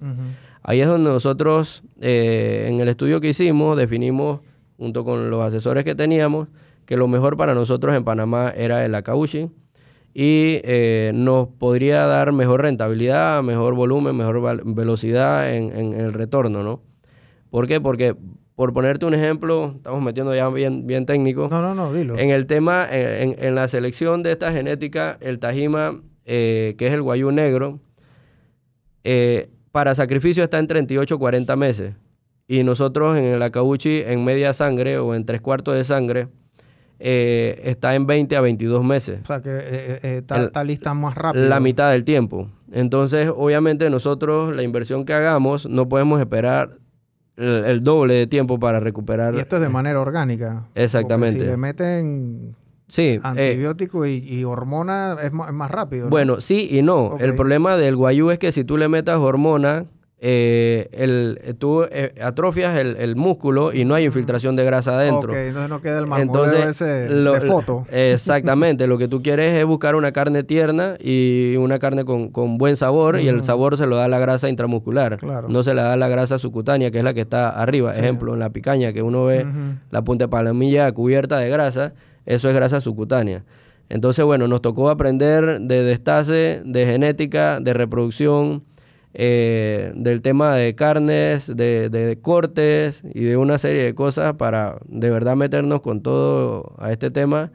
[0.63, 4.41] Ahí es donde nosotros, eh, en el estudio que hicimos, definimos,
[4.77, 6.49] junto con los asesores que teníamos,
[6.87, 9.49] que lo mejor para nosotros en Panamá era el Akauchi
[10.19, 16.81] y eh, nos podría dar mejor rentabilidad, mejor volumen, mejor velocidad en, el retorno, ¿no?
[17.51, 17.81] ¿Por qué?
[17.83, 18.17] Porque,
[18.57, 21.49] por ponerte un ejemplo, estamos metiendo ya bien, bien técnico.
[21.51, 22.19] No, no, no, dilo.
[22.19, 27.03] En el tema, en, la selección de esta genética, el Tajima, eh, que es el
[27.03, 27.81] guayú negro,
[29.05, 31.95] eh, para sacrificio está en 38 40 meses.
[32.49, 36.29] Y nosotros en el acauchi en media sangre o en tres cuartos de sangre
[36.99, 39.21] eh, está en 20 a 22 meses.
[39.23, 41.47] O sea que está, lista más rápido.
[41.47, 42.49] La mitad del tiempo.
[42.73, 46.79] Entonces, obviamente nosotros la inversión que hagamos no podemos esperar
[47.37, 49.35] el, doble de tiempo para recuperar.
[49.35, 50.69] Y esto es de manera orgánica.
[50.75, 51.41] Exactamente.
[51.41, 52.57] si le meten
[52.89, 53.19] Sí.
[53.23, 56.09] Antibiótico y, y, hormona es más, rápido.
[56.09, 57.17] Bueno, sí y no.
[57.19, 59.87] El problema del guayú es que si tú le metas hormona,
[60.19, 65.33] eh, el, eh, tú eh, atrofias el, músculo y no hay infiltración de grasa adentro.
[65.33, 67.87] Ok, entonces no queda el entonces, ese de foto.
[67.93, 72.77] Exactamente, lo que tú quieres es buscar una carne tierna y una carne con, buen
[72.77, 75.19] sabor y el sabor se lo da la grasa intramuscular.
[75.49, 77.93] No se le da la grasa subcutánea, que es la que está arriba.
[77.93, 79.47] Ejemplo, en la picaña que uno ve
[79.91, 81.93] la punta de palomilla cubierta de grasa
[82.27, 83.45] eso es grasa subcutánea.
[83.89, 88.65] Entonces, bueno, nos tocó aprender de destace, de genética, de reproducción,
[89.19, 95.09] eh, del tema de carnes, de, cortes y de una serie de cosas para de
[95.09, 97.51] verdad meternos con todo a este tema.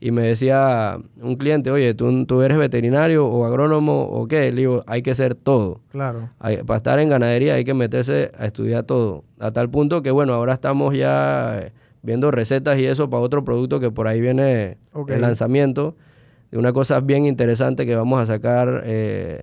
[0.00, 4.50] Y me decía un cliente, oye, ¿tú, tú eres veterinario o agrónomo o qué?
[4.50, 5.82] Le digo, hay que ser todo.
[5.90, 6.30] Claro.
[6.38, 9.24] para estar en ganadería hay que meterse a estudiar todo.
[9.38, 13.78] A tal punto que, bueno, ahora estamos ya viendo recetas y eso para otro producto
[13.78, 15.96] que por ahí viene el lanzamiento
[16.50, 19.42] de una cosa bien interesante que vamos a sacar eh,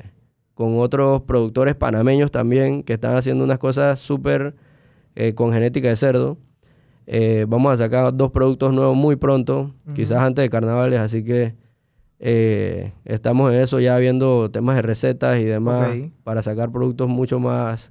[0.61, 4.53] con otros productores panameños también que están haciendo unas cosas súper
[5.15, 6.37] eh, con genética de cerdo.
[7.07, 11.55] Eh, vamos a sacar dos productos nuevos muy pronto, quizás antes de carnavales, así que
[13.03, 15.89] estamos en eso ya viendo temas de recetas y demás
[16.23, 17.89] para sacar productos mucho más,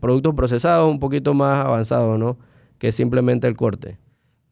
[0.00, 2.38] productos procesados un poquito más avanzados, ¿no?
[2.78, 3.98] que simplemente el corte.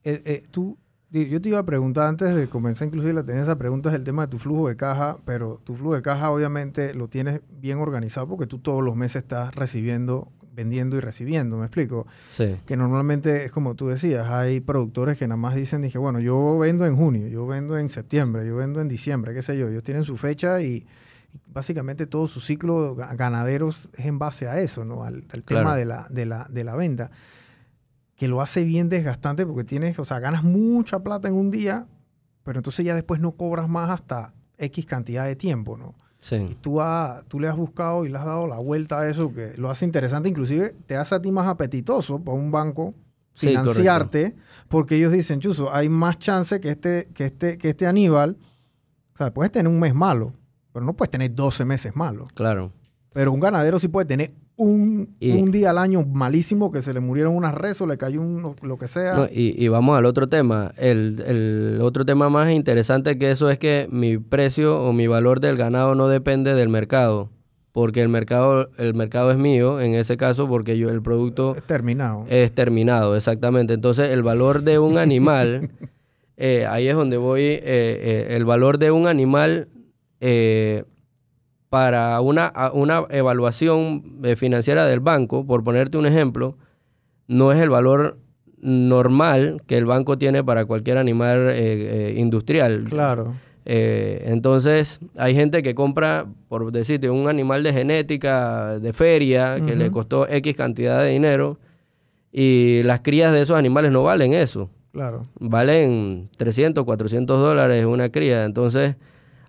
[0.05, 0.79] Eh, eh, tú,
[1.11, 4.05] yo te iba a preguntar antes de comenzar, inclusive la tenés esa pregunta, es el
[4.05, 7.79] tema de tu flujo de caja, pero tu flujo de caja obviamente lo tienes bien
[7.79, 12.07] organizado porque tú todos los meses estás recibiendo, vendiendo y recibiendo, ¿me explico?
[12.31, 12.57] Sí.
[12.67, 16.59] Que normalmente es como tú decías, hay productores que nada más dicen, dije, bueno, yo
[16.59, 19.83] vendo en junio, yo vendo en septiembre, yo vendo en diciembre, qué sé yo, ellos
[19.83, 20.87] tienen su fecha y
[21.47, 25.05] básicamente todo su ciclo ganaderos es en base a eso, ¿no?
[25.05, 27.11] Al, tema de la, de, la, de la venta
[28.19, 31.87] que lo hace bien desgastante porque tienes, o sea, ganas mucha plata en un día,
[32.43, 35.95] pero entonces ya después no cobras más hasta X cantidad de tiempo, ¿no?
[36.19, 36.35] Sí.
[36.35, 36.81] Y tú,
[37.29, 39.85] tú le has buscado y le has dado la vuelta a eso que lo hace
[39.85, 42.93] interesante, inclusive te hace a ti más apetitoso para un banco
[43.35, 44.35] financiarte,
[44.67, 48.37] porque ellos dicen, Chuso, hay más chance que este, que este, que este Aníbal,
[49.15, 50.33] o sea, puedes tener un mes malo,
[50.73, 52.31] pero no puedes tener 12 meses malos.
[52.35, 52.73] Claro.
[53.13, 56.99] Pero un ganadero sí puede tener un, un, día al año malísimo que se le
[56.99, 59.29] murieron unas res o le cayó un, lo que sea.
[59.33, 60.73] y, y, vamos al otro tema.
[60.77, 65.39] El, el, otro tema más interesante que eso es que mi precio o mi valor
[65.41, 67.31] del ganado no depende del mercado.
[67.71, 71.55] Porque el mercado, el mercado es mío, en ese caso, porque yo el producto...
[71.55, 72.25] Es terminado.
[72.29, 73.75] Es terminado, exactamente.
[73.75, 75.71] Entonces, el valor de un animal,
[76.37, 79.69] eh, ahí es donde voy, eh, eh, el valor de un animal
[81.69, 86.57] para una, una evaluación eh, financiera del banco, por ponerte un ejemplo,
[87.27, 88.19] no es el valor
[88.61, 92.85] normal que el banco tiene para cualquier animal eh, eh, industrial.
[92.85, 93.35] Claro.
[93.65, 99.91] entonces, hay gente que compra, por decirte, un animal de genética, de feria, que le
[99.91, 101.59] costó X cantidad de dinero,
[102.33, 104.71] y las crías de esos animales no valen eso.
[104.93, 105.23] Claro.
[105.39, 108.45] Valen 300, 400 dólares una cría.
[108.45, 108.97] Entonces,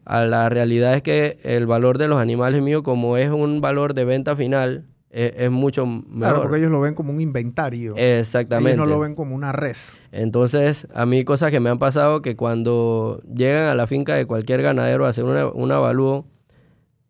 [0.09, 3.93] a la realidad es que el valor de los animales míos, como es un valor
[3.93, 6.17] de venta final, e, es, mucho mejor.
[6.17, 7.93] Claro, porque ellos lo ven como un inventario.
[7.95, 8.71] Exactamente.
[8.71, 9.93] Ellos no lo ven como una res.
[10.11, 14.25] Entonces, a mí cosas que me han pasado que cuando llegan a la finca de
[14.25, 16.25] cualquier ganadero a hacer una, un avalúo,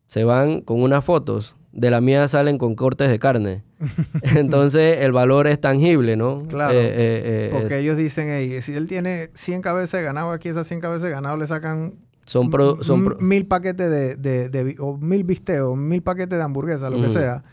[0.07, 1.55] se van con unas fotos.
[1.71, 3.63] De la mía salen con cortes de carne.
[4.35, 6.43] Entonces, el valor es tangible, ¿no?
[6.49, 6.73] Claro.
[6.73, 10.49] Eh, eh, eh, porque ellos dicen, hey, si él tiene 100 cabezas de ganado, aquí
[10.49, 11.93] esas 100 cabezas de ganado le sacan
[12.29, 12.51] son,
[12.83, 17.43] son mil paquetes de, de, o mil bisteos, mil paquetes de hamburguesa, lo que sea.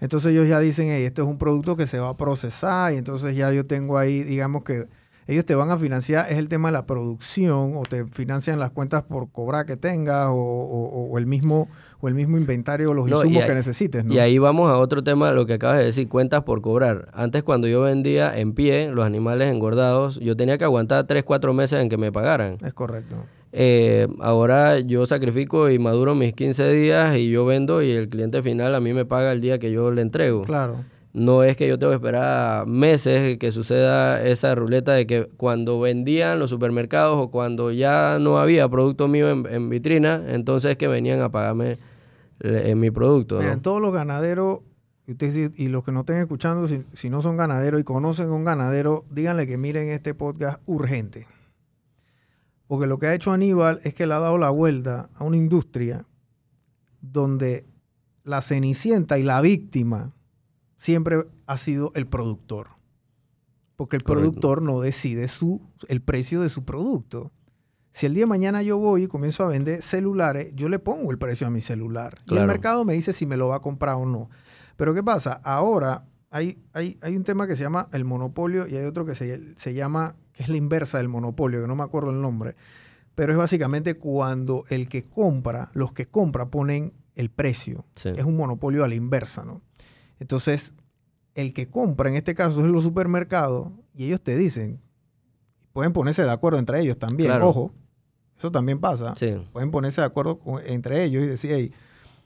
[0.00, 2.96] Entonces ellos ya dicen, hey, este es un producto que se va a procesar y
[2.96, 4.86] entonces ya yo tengo ahí, digamos que
[5.26, 8.70] ellos te van a financiar, es el tema de la producción o te financian las
[8.70, 11.68] cuentas por cobrar que tengas o, el mismo
[12.00, 14.04] o el mismo inventario o los insumos que necesites.
[14.08, 17.10] Y ahí vamos a otro tema, lo que acabas de decir, cuentas por cobrar.
[17.12, 21.52] Antes cuando yo vendía en pie los animales engordados, yo tenía que aguantar 3, 4
[21.52, 22.56] meses en que me pagaran.
[22.64, 23.16] Es correcto.
[23.54, 28.42] Eh, ahora yo sacrifico y maduro mis 15 días y yo vendo y el cliente
[28.42, 30.42] final a mí me paga el día que yo le entrego.
[30.42, 30.78] Claro.
[31.12, 35.78] No es que yo tengo que esperar meses que suceda esa ruleta de que cuando
[35.78, 41.20] vendían los supermercados o cuando ya no había producto mío en, vitrina, entonces que venían
[41.20, 41.76] a pagarme
[42.40, 43.38] en mi producto.
[43.38, 44.60] Miren, todos los ganaderos,
[45.06, 48.44] y, los que no estén escuchando, si, si no son ganaderos y conocen a un
[48.44, 51.26] ganadero, díganle que miren este podcast urgente.
[52.72, 55.36] Porque lo que ha hecho Aníbal es que le ha dado la vuelta a una
[55.36, 56.06] industria
[57.02, 57.66] donde
[58.24, 60.14] la cenicienta y la víctima
[60.78, 62.68] siempre ha sido el productor.
[63.76, 67.30] Porque el productor no decide su, el precio de su producto.
[67.92, 71.10] Si el día de mañana yo voy y comienzo a vender celulares, yo le pongo
[71.10, 72.14] el precio a mi celular.
[72.26, 74.30] Y el mercado me dice si me lo va a comprar o no.
[74.78, 75.42] Pero ¿qué pasa?
[75.44, 79.14] Ahora hay, hay, hay un tema que se llama el monopolio y hay otro que
[79.14, 82.54] se, se llama es la inversa del monopolio, que no me acuerdo el nombre,
[83.14, 87.84] pero es básicamente cuando el que compra, los que compran ponen el precio.
[88.04, 89.60] Es un monopolio a la inversa, ¿no?
[90.18, 90.72] Entonces,
[91.34, 94.80] el que compra, en este caso es los supermercados, y ellos te dicen,
[95.72, 97.72] pueden ponerse de acuerdo entre ellos también, ojo,
[98.38, 99.14] eso también pasa,
[99.52, 101.72] pueden ponerse de acuerdo entre ellos y decir, hey,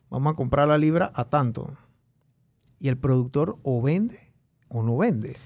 [0.09, 1.77] vamos a comprar la libra a tanto.
[2.79, 4.33] Y el productor o vende
[4.69, 5.37] o no vende.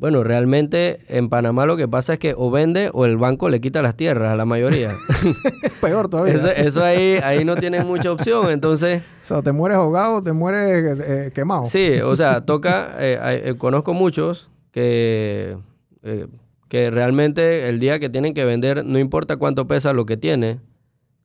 [0.00, 3.60] Bueno, realmente en Panamá lo que pasa es que o vende o el banco le
[3.60, 4.92] quita las tierras a la mayoría.
[5.82, 6.36] Peor todavía.
[6.36, 9.02] Eso, ahí, ahí no tienes mucha opción, entonces...
[9.24, 11.66] O sea, te mueres ahogado, te mueres eh, quemado.
[11.66, 12.96] Sí, o sea, toca...
[12.98, 15.58] Eh, eh, conozco muchos que,
[16.68, 20.60] que realmente el día que tienen que vender, no importa cuánto pesa lo que tiene,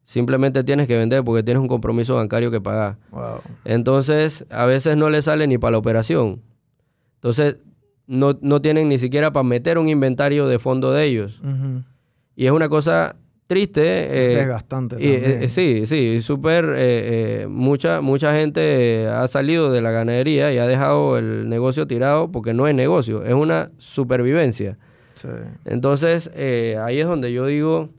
[0.03, 2.97] simplemente tienes que vender porque tienes un compromiso bancario que pagar.
[3.11, 3.39] Wow.
[3.63, 6.41] Entonces, a veces no le sale ni para la operación.
[7.15, 7.55] Entonces,
[8.07, 11.41] no, no tienen ni siquiera para meter un inventario de fondo de ellos.
[12.35, 13.15] Y es una cosa
[13.47, 13.81] triste.
[13.83, 14.97] Eh, Desgastante.
[14.99, 16.73] Eh, sí, sí, súper.
[16.75, 22.31] Eh, mucha, mucha gente ha salido de la ganadería y ha dejado el negocio tirado
[22.31, 24.77] porque no es negocio, es una supervivencia.
[25.63, 26.29] Entonces,
[26.79, 27.89] ahí es donde yo digo,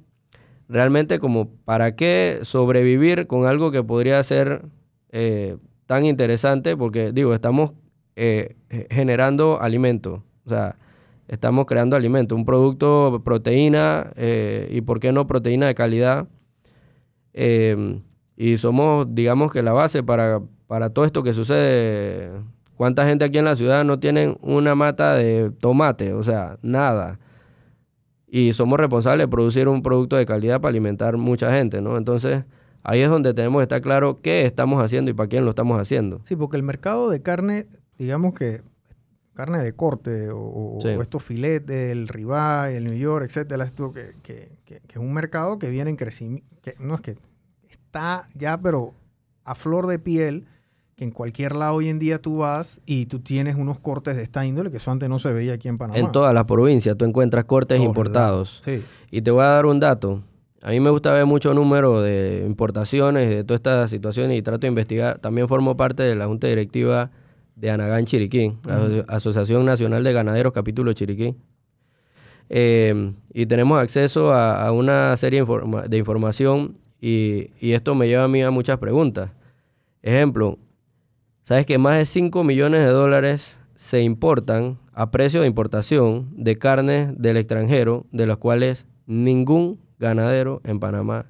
[0.68, 4.62] realmente como, ¿para qué sobrevivir con algo que podría ser
[5.86, 6.76] tan interesante?
[6.76, 7.72] Porque digo, estamos
[8.16, 8.56] eh,
[8.90, 10.24] generando alimento.
[10.44, 10.76] O sea,
[11.28, 16.28] estamos creando alimento, un producto, proteína, eh, y por qué no proteína de calidad.
[17.32, 18.02] Em,
[18.36, 22.30] y somos, digamos que la base para, para todo esto que sucede.
[22.76, 26.12] ¿Cuánta gente aquí en la ciudad no tienen una mata de tomate?
[26.12, 27.18] O sea, nada.
[28.26, 31.96] Y somos responsables de producir un producto de calidad para alimentar mucha gente, ¿no?
[31.96, 32.44] Entonces,
[32.82, 35.80] ahí es donde tenemos que estar claro qué estamos haciendo y para quién lo estamos
[35.80, 36.20] haciendo.
[36.24, 37.66] Sí, porque el mercado de carne,
[37.98, 38.62] digamos que
[39.34, 40.88] carne de corte o, o Sí.
[40.88, 45.12] estos filetes, el ribeye, el New York, etcétera, esto que, que- que- que es un
[45.12, 47.16] mercado que viene en crecimiento, que no es que
[47.68, 48.94] está ya, pero
[49.44, 50.46] a flor de piel,
[50.96, 54.22] que en cualquier lado hoy en día tú vas y tú tienes unos cortes de
[54.22, 55.98] esta índole que eso antes no se veía aquí en Panamá.
[55.98, 58.62] En todas las provincias tú encuentras cortes importados.
[58.64, 58.82] Sí.
[59.10, 60.22] Y te voy a dar un dato.
[60.62, 64.60] A mí me gusta ver mucho número de importaciones, de todas estas situaciones y trato
[64.60, 65.18] de investigar.
[65.18, 67.10] También formo parte de la Junta Directiva
[67.56, 71.34] de Anagán Chiriquí, la Aso- Asociación Nacional de Ganaderos Capítulo Chiriquí.
[72.48, 78.06] Eh, y tenemos acceso a, a una serie informa- de información y, y esto me
[78.06, 79.30] lleva a mí a muchas preguntas.
[80.02, 80.58] Ejemplo,
[81.42, 86.56] ¿sabes que más de 5 millones de dólares se importan a precio de importación de
[86.56, 91.26] carnes del extranjero, de las cuales ningún ganadero en Panamá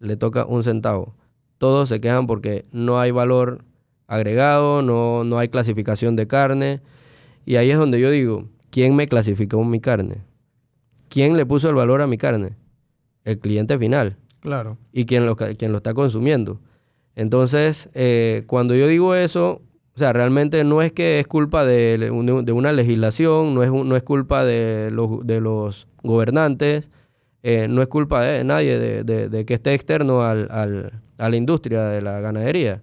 [0.00, 1.14] le toca un centavo?
[1.58, 3.64] Todos se quejan porque no hay valor
[4.08, 6.80] agregado, no, no hay clasificación de carne.
[7.46, 10.24] Y ahí es donde yo digo, ¿quién me clasificó mi carne?
[11.08, 12.56] ¿Quién le puso el valor a mi carne?
[13.24, 14.76] El cliente final Claro.
[14.92, 16.60] y quien lo, quien lo está consumiendo.
[17.14, 19.62] Entonces, eh, cuando yo digo eso,
[19.94, 23.96] o sea, realmente no es que es culpa de, de una legislación, no es, no
[23.96, 26.88] es culpa de los, de los gobernantes,
[27.42, 31.28] eh, no es culpa de nadie de, de- de que esté externo al- al- a
[31.28, 32.82] la industria de la ganadería.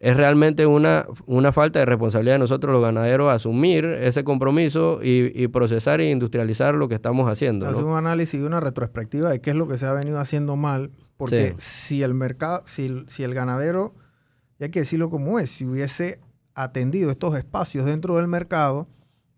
[0.00, 5.32] Es realmente una, una falta de responsabilidad de nosotros los ganaderos asumir ese compromiso y,
[5.34, 7.66] y procesar e industrializar lo que estamos haciendo.
[7.66, 7.72] ¿no?
[7.72, 10.54] Hacer un análisis y una retrospectiva de qué es lo que se ha venido haciendo
[10.56, 10.92] mal.
[11.16, 11.96] Porque Sí.
[11.96, 13.96] si el mercado, si, si el ganadero,
[14.60, 16.20] y hay que decirlo como es, si hubiese
[16.54, 18.86] atendido estos espacios dentro del mercado,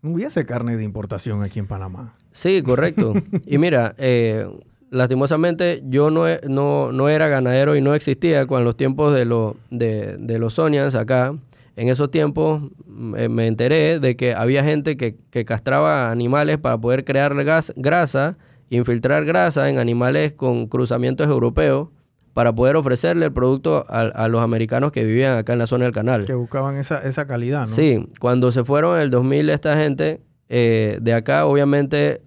[0.03, 2.15] no hubiese carne de importación aquí en Panamá.
[2.33, 3.13] Sí, correcto.
[3.47, 4.47] y mira, eh,
[4.91, 9.55] lastimosamente yo no, no, no era ganadero y no existía con los tiempos de, lo-
[9.71, 11.33] de, de los Sonians acá.
[11.77, 16.57] En esos tiempos mm, eh, me enteré de que había gente que, que castraba animales
[16.59, 18.37] para poder crear gas- grasa,
[18.69, 21.87] infiltrar grasa en animales con cruzamientos europeos
[22.33, 25.85] para poder ofrecerle el producto a, a los americanos que vivían acá en la zona
[25.85, 26.25] del canal.
[26.25, 27.67] Que buscaban esa, esa calidad, ¿no?
[27.67, 32.21] Sí, cuando se fueron en el 2000 esta gente, eh, de acá obviamente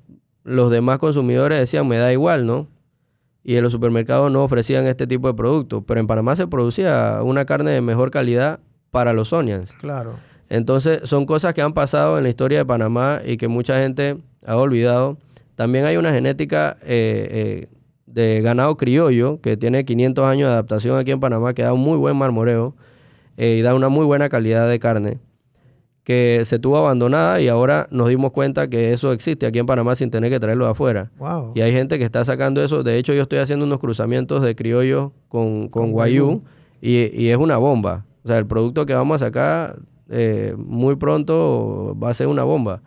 [0.44, 2.68] los demás consumidores decían, me da igual, ¿no?
[3.42, 7.20] Y en los supermercados no ofrecían este tipo de productos, pero en Panamá se producía
[7.22, 9.72] una carne de mejor calidad para los Sonians.
[9.72, 10.14] Claro.
[10.48, 14.18] Entonces son cosas que han pasado en la historia de Panamá y que mucha gente
[14.46, 15.16] ha olvidado.
[15.56, 17.68] También hay una genética eh, eh,
[18.06, 21.80] de ganado criollo que tiene 500 años de adaptación aquí en Panamá que da un
[21.80, 22.74] muy buen marmoreo
[23.36, 25.18] eh, y da una muy buena calidad de carne
[26.04, 29.96] que se tuvo abandonada y ahora nos dimos cuenta que eso existe aquí en Panamá
[29.96, 31.10] sin tener que traerlo de afuera.
[31.18, 31.52] Wow.
[31.54, 32.82] Y hay gente que está sacando eso.
[32.82, 36.42] De hecho, yo estoy haciendo unos cruzamientos de criollos con, con Con guayú guayú.
[36.82, 38.04] y, y es una bomba.
[38.22, 39.76] O sea, el producto que vamos a sacar
[40.10, 42.82] eh, muy pronto va a ser una bomba.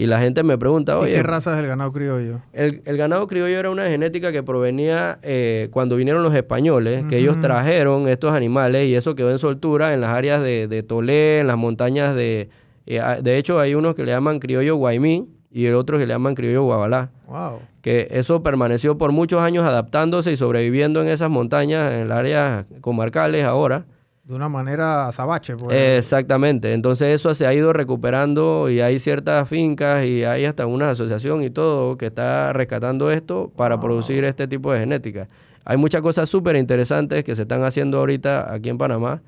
[0.00, 2.40] Y la gente me pregunta, ¿Y oye, qué raza es el ganado criollo?
[2.52, 7.18] el, el ganado criollo era una genética que provenía eh, cuando vinieron los españoles, que
[7.18, 11.40] ellos trajeron estos animales y eso quedó en soltura en las áreas de, de Tolé,
[11.40, 12.48] en las montañas de...
[12.86, 16.36] eh, de hecho, hay unos que le llaman criollo guaymí y otros que le llaman
[16.36, 17.58] criollo guabalá Wow.
[17.82, 22.66] que eso permaneció por muchos años adaptándose y sobreviviendo en esas montañas, en las áreas
[22.80, 23.84] comarcales ahora.
[24.28, 25.74] De una manera azabache, pues.
[25.74, 30.90] Exactamente, entonces eso se ha ido recuperando y hay ciertas fincas y hay hasta una
[30.90, 33.84] asociación y todo que está rescatando esto para Wow.
[33.84, 35.28] producir este tipo de genética.
[35.64, 39.22] Hay muchas cosas súper interesantes que se están haciendo ahorita aquí en Panamá,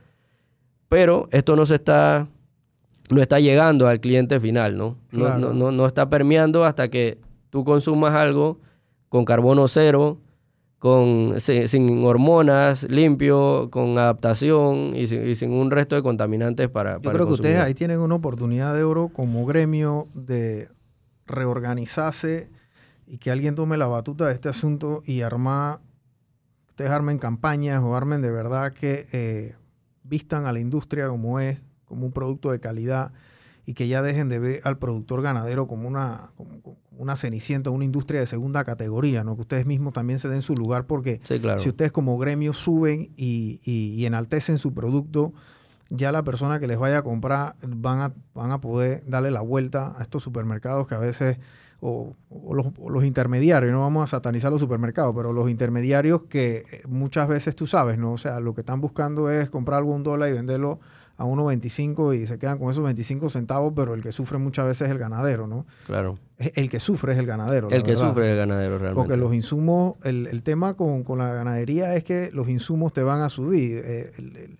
[0.90, 2.26] pero esto no se está,
[3.08, 4.98] no está llegando al cliente final, ¿no?
[5.12, 7.16] No, no, no, no está permeando hasta que
[7.48, 8.58] tú consumas algo
[9.08, 10.18] con carbono cero,
[10.80, 16.68] con, si- sin hormonas, limpio, con adaptación y sin, y sin un resto de contaminantes
[16.70, 20.08] para, Yo para creo el que ustedes ahí tienen una oportunidad de oro como gremio
[20.14, 20.68] de
[21.26, 22.48] reorganizarse
[23.06, 25.80] y que alguien tome la batuta de este asunto y armar,
[26.68, 29.54] ustedes armen campañas o armen de verdad que eh,
[30.04, 33.12] vistan a la industria como es, como un producto de calidad
[33.70, 37.70] y que ya dejen de ver al productor ganadero como una, como, como una cenicienta,
[37.70, 39.36] una industria de segunda categoría, ¿no?
[39.36, 41.60] que ustedes mismos también se den su lugar porque Sí, claro.
[41.60, 45.32] si ustedes como gremio suben y, y- y enaltecen su producto,
[45.88, 49.40] ya la persona que les vaya a comprar van a, van a poder darle la
[49.40, 51.38] vuelta a estos supermercados que a veces,
[51.80, 56.24] o, o los, o los intermediarios, no vamos a satanizar los supermercados, pero los intermediarios
[56.24, 58.12] que eh, muchas veces tú sabes, ¿no?
[58.14, 60.80] O sea, lo que están buscando es comprar algo a un dólar y venderlo
[61.20, 64.86] a 1.25 y se quedan con esos 25 centavos, pero el que sufre muchas veces
[64.86, 65.66] es el ganadero, ¿no?
[65.84, 66.18] Claro.
[66.38, 67.68] El que sufre es el ganadero.
[67.68, 68.94] El que sufre es el ganadero realmente.
[68.94, 73.02] Porque los insumos, el, el tema con, con, la ganadería es que los insumos te
[73.02, 73.82] van a subir.
[73.84, 74.56] Eh,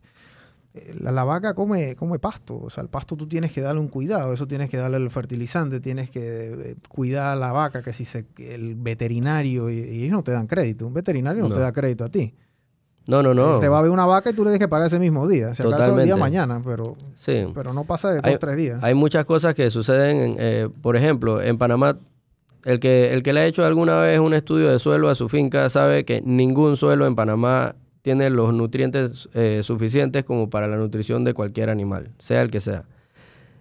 [1.00, 3.88] la, la, vaca come, come pasto, o sea, el pasto tú tienes que darle un
[3.88, 7.94] cuidado, eso tienes que darle el fertilizante, tienes que eh, cuidar a la vaca, que
[7.94, 11.54] si se, el veterinario, y, y ellos no te dan crédito, un veterinario no, no
[11.54, 12.34] te da crédito a ti.
[13.10, 13.58] No, no, no.
[13.58, 15.52] Te va a ver una vaca y tú le tienes que pagar ese mismo día.
[15.54, 17.44] Si acaso el día mañana, pero, sí.
[17.52, 18.82] pero no pasa de dos o tres días.
[18.84, 21.98] Hay muchas cosas que suceden, en, eh, por ejemplo, en Panamá,
[22.64, 25.28] el que, el que le ha hecho alguna vez un estudio de suelo a su
[25.28, 30.76] finca sabe que ningún suelo en Panamá tiene los nutrientes eh, suficientes como para la
[30.76, 32.84] nutrición de cualquier animal, sea el que sea.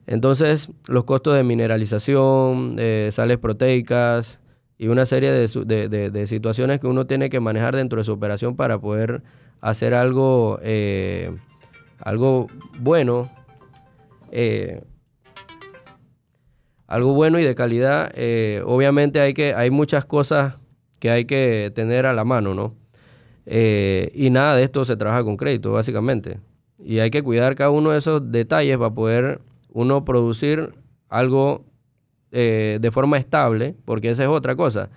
[0.06, 4.39] Entonces, los costos de mineralización, de sales proteicas,
[4.80, 8.14] y una serie de, de, de, situaciones que uno tiene que manejar dentro de su
[8.14, 9.22] operación para poder
[9.60, 11.36] hacer algo, eh,
[12.00, 12.48] algo
[12.80, 13.30] bueno,
[14.32, 14.82] eh,
[16.88, 18.10] algo bueno y de calidad.
[18.16, 20.58] Eh, obviamente hay, que, hay muchas cosas
[21.00, 22.74] que hay que tener a la mano, ¿no?
[23.52, 26.40] y nada de esto se trabaja con crédito, básicamente.
[26.78, 29.42] Y hay que cuidar cada uno de esos detalles para poder
[29.74, 30.72] uno producir
[31.10, 31.66] algo
[32.32, 34.90] eh, de forma estable, porque esa es otra cosa.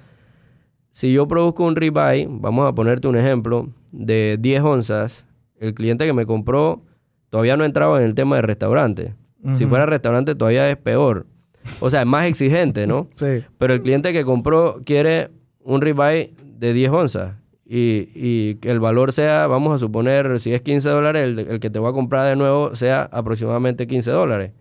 [0.91, 5.27] Si yo produzco un ribeye, vamos a ponerte un ejemplo, de 10 onzas,
[5.59, 6.83] el cliente que me compró
[7.31, 9.15] todavía no entraba en el tema de restaurante.
[9.43, 9.57] Uh -huh.
[9.57, 11.27] Si fuera restaurante todavía es peor.
[11.81, 13.09] O sea, es más exigente, ¿no?
[13.17, 13.45] Sí.
[13.59, 15.31] Pero el cliente que compró quiere
[15.65, 20.53] un ribeye de 10 onzas y, y, que el valor sea, vamos a suponer, si
[20.53, 24.11] es 15 dólares, el, el que te va a comprar de nuevo sea aproximadamente 15
[24.11, 24.53] dólares.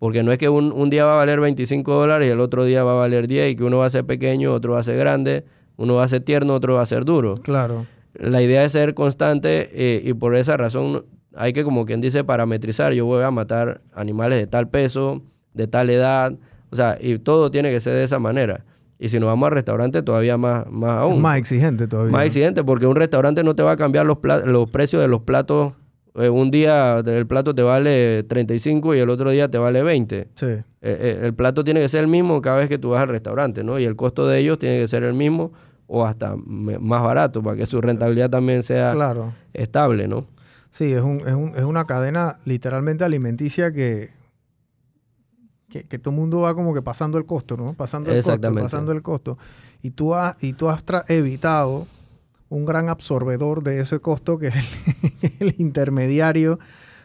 [0.00, 2.64] Porque no es que un, un, día va a valer 25 dólares y el otro
[2.64, 4.82] día va a valer 10 y que uno va a ser pequeño, otro va a
[4.82, 5.44] ser grande,
[5.76, 7.34] uno va a ser tierno, otro va a ser duro.
[7.34, 7.84] Claro.
[8.14, 11.04] La idea es ser constante eh, y por esa razón
[11.36, 12.94] hay que, como quien dice, parametrizar.
[12.94, 15.20] Yo voy a matar animales de tal peso,
[15.52, 16.32] de tal edad,
[16.70, 18.64] o sea, y todo tiene que ser de esa manera.
[18.98, 21.20] Y si nos vamos al restaurante, todavía más, más aún.
[21.20, 22.12] Más exigente todavía.
[22.12, 25.20] Más exigente, porque un restaurante no te va a cambiar los, los precios de los
[25.20, 25.74] platos
[26.14, 30.28] eh, un día el plato te vale 35 y el otro día te vale 20.
[30.34, 30.46] Sí.
[30.46, 33.08] Eh, eh, el plato tiene que ser el mismo cada vez que tú vas al
[33.08, 33.78] restaurante, ¿no?
[33.78, 35.52] Y el costo de ellos tiene que ser el mismo
[35.86, 39.32] o hasta más barato para que su rentabilidad también sea claro.
[39.52, 40.26] estable, ¿no?
[40.70, 44.10] Sí, es, un, es, un, es una cadena literalmente alimenticia que,
[45.68, 47.74] que, que, todo el mundo va como que pasando el costo, ¿no?
[47.74, 49.38] Pasando el costo, pasando el costo.
[49.82, 51.88] Y tú has, y tú has evitado
[52.50, 54.54] un gran absorbedor de ese costo que es
[55.40, 56.58] el, intermediario.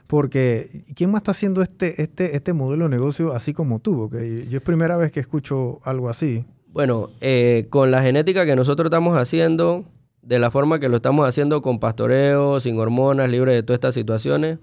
[0.08, 3.96] Porque, ¿quién más está haciendo este, este, este modelo de negocio así como tú?
[3.96, 6.46] Porque yo es primera vez que escucho algo así.
[6.68, 9.86] Bueno, eh, con la genética que nosotros estamos haciendo,
[10.22, 13.96] de la forma que lo estamos haciendo con pastoreo, sin hormonas, libre de todas estas
[13.96, 14.60] situaciones,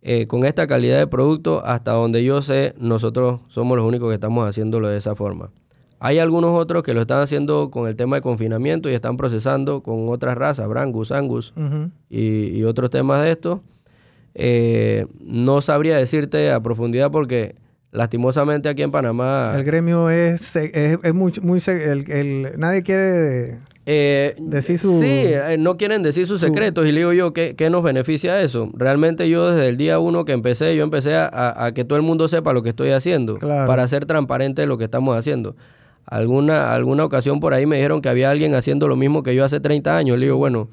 [0.00, 4.14] eh, con esta calidad de producto, hasta donde yo sé, nosotros somos los únicos que
[4.14, 5.50] estamos haciéndolo de esa forma.
[5.98, 9.82] Hay algunos otros que lo están haciendo con el tema de confinamiento y están procesando
[9.82, 11.90] con otras razas, Brangus, Angus uh -huh.
[12.10, 13.62] y, y, otros temas de esto.
[14.34, 17.56] Eh, no sabría decirte a profundidad porque
[17.92, 19.52] lastimosamente aquí en Panamá...
[19.56, 21.32] El gremio es, es, es muy...
[21.40, 25.00] muy el, el, nadie quiere eh, decir su...
[25.00, 26.88] Sí, eh, no quieren decir sus secretos su...
[26.90, 28.70] y le digo yo, ¿qué, ¿qué, nos beneficia eso?
[28.74, 32.02] Realmente yo desde el día uno que empecé, yo empecé a, a que todo el
[32.02, 33.66] mundo sepa lo que estoy haciendo claro.
[33.66, 35.56] para ser transparente de lo que estamos haciendo.
[36.06, 39.44] Alguna, alguna ocasión por ahí me dijeron que había alguien haciendo lo mismo que yo
[39.44, 40.18] hace 30 años.
[40.18, 40.68] Le digo, bueno,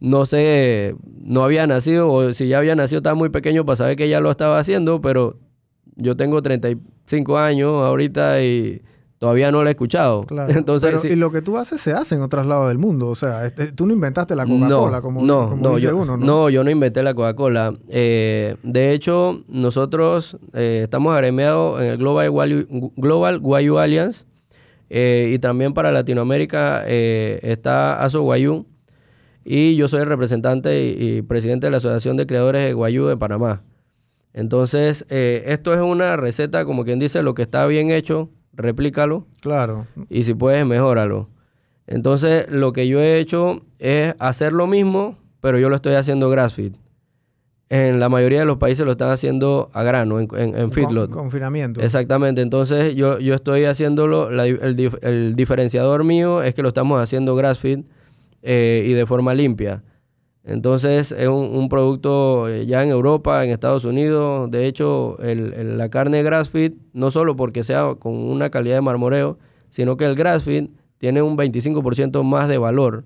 [0.00, 3.96] no sé, no había nacido o si ya había nacido estaba muy pequeño para saber
[3.96, 5.36] que ya lo estaba haciendo, pero
[5.96, 8.80] yo tengo 35 años ahorita y
[9.18, 10.24] todavía no lo he escuchado.
[10.30, 10.52] Claro.
[10.52, 11.08] Entonces, Pero, sí.
[11.08, 13.08] y lo que tú haces se hace en otros lados del mundo.
[13.08, 15.96] O sea, este, tú no inventaste la Coca-Cola, no, como, no, como no, dice yo,
[15.98, 16.24] uno, ¿no?
[16.24, 17.74] No, yo no inventé la Coca-Cola.
[17.88, 22.66] Eh, de hecho, nosotros eh, estamos agremiados en el Global
[22.96, 24.24] Global Guayu Alliance
[24.90, 28.66] eh, y también para Latinoamérica eh, está Aso Guayú
[29.44, 33.06] y yo soy el representante y, y, presidente de la Asociación de Creadores de Guayú
[33.06, 33.62] de Panamá.
[34.32, 39.26] Entonces, eh, esto es una receta, como quien dice, lo que está bien hecho, replícalo.
[39.40, 39.86] Claro.
[40.08, 41.28] Y si puedes, mejóralo.
[41.86, 46.30] Entonces, lo que yo he hecho es hacer lo mismo, pero yo lo estoy haciendo
[46.30, 46.74] grassfeed.
[47.72, 51.08] En la mayoría de los países lo están haciendo a grano, en, en, en feedlot.
[51.08, 51.80] Con, confinamiento.
[51.80, 52.42] Exactamente.
[52.42, 57.36] Entonces, yo, yo estoy haciéndolo, la, el, el, diferenciador mío es que lo estamos haciendo
[57.36, 57.82] grassfeed
[58.42, 59.84] eh, y de forma limpia.
[60.42, 64.50] Entonces es un, un, producto eh, ya en Europa, en Estados Unidos.
[64.50, 68.80] De hecho, el, el, la carne grass-feed, no solo porque sea con una calidad de
[68.80, 73.04] marmoreo, sino que el grass-feed tiene un 25% más de valor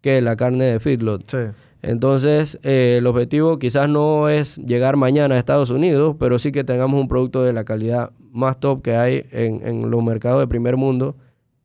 [0.00, 1.28] que la carne de feedlot.
[1.28, 1.52] Sí.
[1.82, 6.64] Entonces, eh, el objetivo quizás no es llegar mañana a Estados Unidos, pero sí que
[6.64, 10.46] tengamos un producto de la calidad más top que hay en, en los mercados de
[10.46, 11.16] primer mundo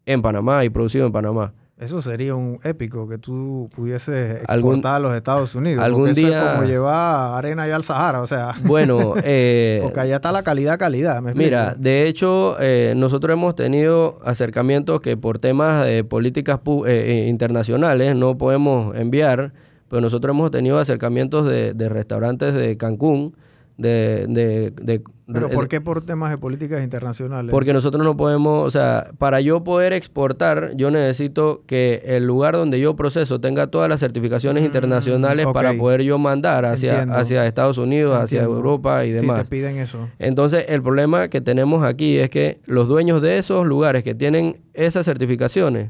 [0.06, 1.54] en Panamá y producido en Panamá.
[1.78, 5.84] Eso sería un épico que tú pudieses Algún- exportar a los Estados Unidos.
[5.84, 8.54] algún eso día- es como llevar arena allá al Sahara, o sea.
[8.64, 11.22] Bueno, eh, porque allá está la calidad, calidad.
[11.22, 17.26] Mira, de hecho, eh, nosotros hemos tenido acercamientos que por temas de políticas pu- eh,
[17.26, 19.52] eh, internacionales no podemos enviar,
[19.90, 23.36] pero nosotros hemos tenido acercamientos de, de restaurantes de Cancún,
[23.78, 24.26] de...
[24.30, 27.50] de- de- ¿Pero por qué por temas de políticas internacionales?
[27.50, 32.54] Porque nosotros no podemos, o sea, para yo poder exportar, yo necesito que el lugar
[32.56, 37.16] donde yo proceso tenga todas las certificaciones Mm, internacionales para poder yo mandar hacia, Entiendo.
[37.16, 38.44] hacia Estados Unidos, hacia.
[38.44, 39.40] Europa y Sí, demás.
[39.40, 40.08] te piden eso.
[40.20, 44.62] Entonces, el problema que tenemos aquí es que los dueños de esos lugares que tienen
[44.76, 45.90] esas certificaciones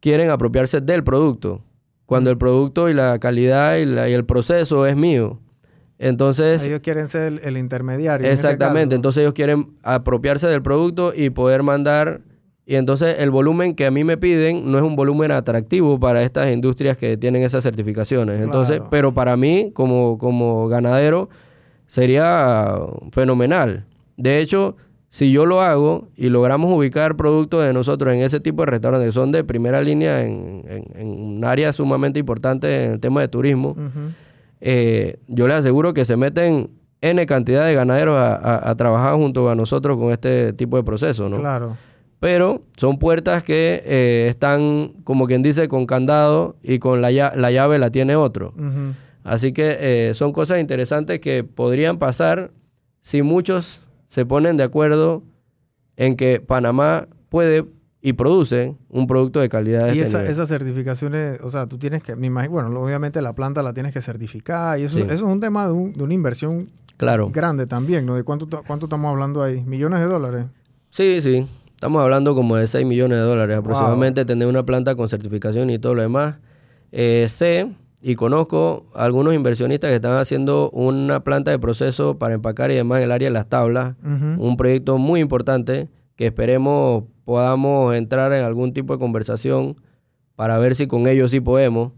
[0.00, 1.62] quieren apropiarse del producto,
[2.12, 5.40] cuando el producto y la calidad y, la- y el proceso es mío.
[5.98, 8.26] Entonces, Ellos quieren ser el, el intermediario.
[8.26, 12.20] en exactamente, entonces ellos quieren apropiarse del producto y poder mandar...
[12.64, 16.22] Y entonces el volumen que a mí me piden no es un volumen atractivo para
[16.22, 18.40] estas industrias que tienen esas certificaciones.
[18.40, 18.90] Entonces, Claro.
[18.90, 21.28] pero para mí, como, como ganadero,
[21.86, 22.76] sería
[23.10, 23.84] fenomenal.
[24.16, 24.76] De hecho,
[25.14, 29.08] si yo lo hago y logramos ubicar productos de nosotros en ese tipo de restaurantes
[29.08, 33.20] que son de primera línea en, en- en un área sumamente importante en el tema
[33.20, 33.74] de turismo,
[34.60, 36.70] eh, yo les aseguro que se meten
[37.02, 40.84] N cantidad de ganaderos a, a- a trabajar junto a nosotros con este tipo de
[40.84, 41.38] proceso, ¿no?
[41.40, 41.76] Claro.
[42.20, 47.34] Pero son puertas que eh, están, como quien dice, con candado y con la, lla-
[47.34, 48.54] la llave la tiene otro.
[49.24, 52.52] Así que eh, son cosas interesantes que podrían pasar
[53.02, 53.82] si muchos
[54.12, 55.22] se ponen de acuerdo
[55.96, 57.64] en que Panamá puede
[58.02, 60.32] y produce un producto de calidad de Y este esa- nivel.
[60.32, 63.94] esas certificaciones, o sea, tú tienes que, me imagino, bueno, obviamente la planta la tienes
[63.94, 65.04] que certificar y eso, Sí.
[65.04, 67.30] eso es un tema de, un- de una inversión Claro.
[67.32, 68.14] grande también, ¿no?
[68.14, 69.62] ¿De cuánto, cuánto estamos hablando ahí?
[69.64, 70.44] ¿Millones de dólares?
[70.90, 71.46] Sí, sí.
[71.72, 75.78] Estamos hablando como de 6 millones de dólares aproximadamente tener una planta con certificación y
[75.78, 76.36] todo lo demás.
[76.92, 77.72] Eh, sé
[78.02, 82.98] y conozco algunos inversionistas que están haciendo una planta de proceso para empacar y demás
[82.98, 83.94] en el área de las tablas.
[84.02, 89.76] Un proyecto muy importante que esperemos podamos entrar en algún tipo de conversación
[90.34, 91.92] para ver si con ellos sí podemos.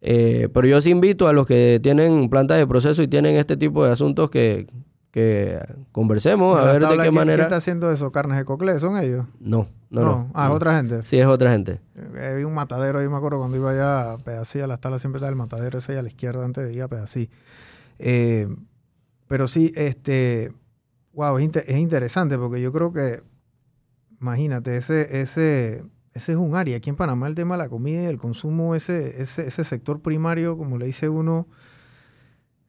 [0.00, 3.56] Eh, pero yo sí invito a los que tienen plantas de proceso y tienen este
[3.56, 4.68] tipo de asuntos que,
[5.16, 5.58] que
[5.92, 7.36] conversemos a ¿En la ver de qué quién- manera...
[7.36, 8.12] ¿Quién está haciendo eso?
[8.12, 8.78] ¿Carnes de cocle?
[8.78, 9.24] ¿Son ellos?
[9.40, 10.30] No, no, no.
[10.34, 10.54] Ah, no.
[10.56, 11.04] otra gente.
[11.04, 11.80] Sí, es otra gente.
[12.16, 15.00] Eh, vi un matadero ahí, me acuerdo cuando iba allá a Pedací, a las tablas
[15.00, 17.30] siempre estaba el matadero ese ahí a la izquierda antes de ir a Pedací.
[17.98, 18.46] Eh,
[19.26, 20.52] pero sí, este,
[21.14, 23.22] wow, es, es interesante porque yo creo que,
[24.20, 26.76] imagínate, ese, ese, ese es un área.
[26.76, 30.00] Aquí en Panamá el tema de la comida y el consumo, ese, ese, ese sector
[30.02, 31.46] primario, como le dice uno,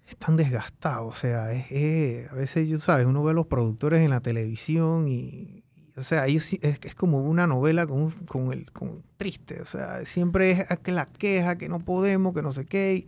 [0.08, 1.08] es tan desgastado.
[1.08, 5.64] O sea, es, a veces, sabes, uno ve a los productores en la televisión y,
[5.96, 9.62] o sea, ellos es, es como una novela con, con el con triste.
[9.62, 13.06] O sea, siempre es la queja, que no podemos, que no sé qué.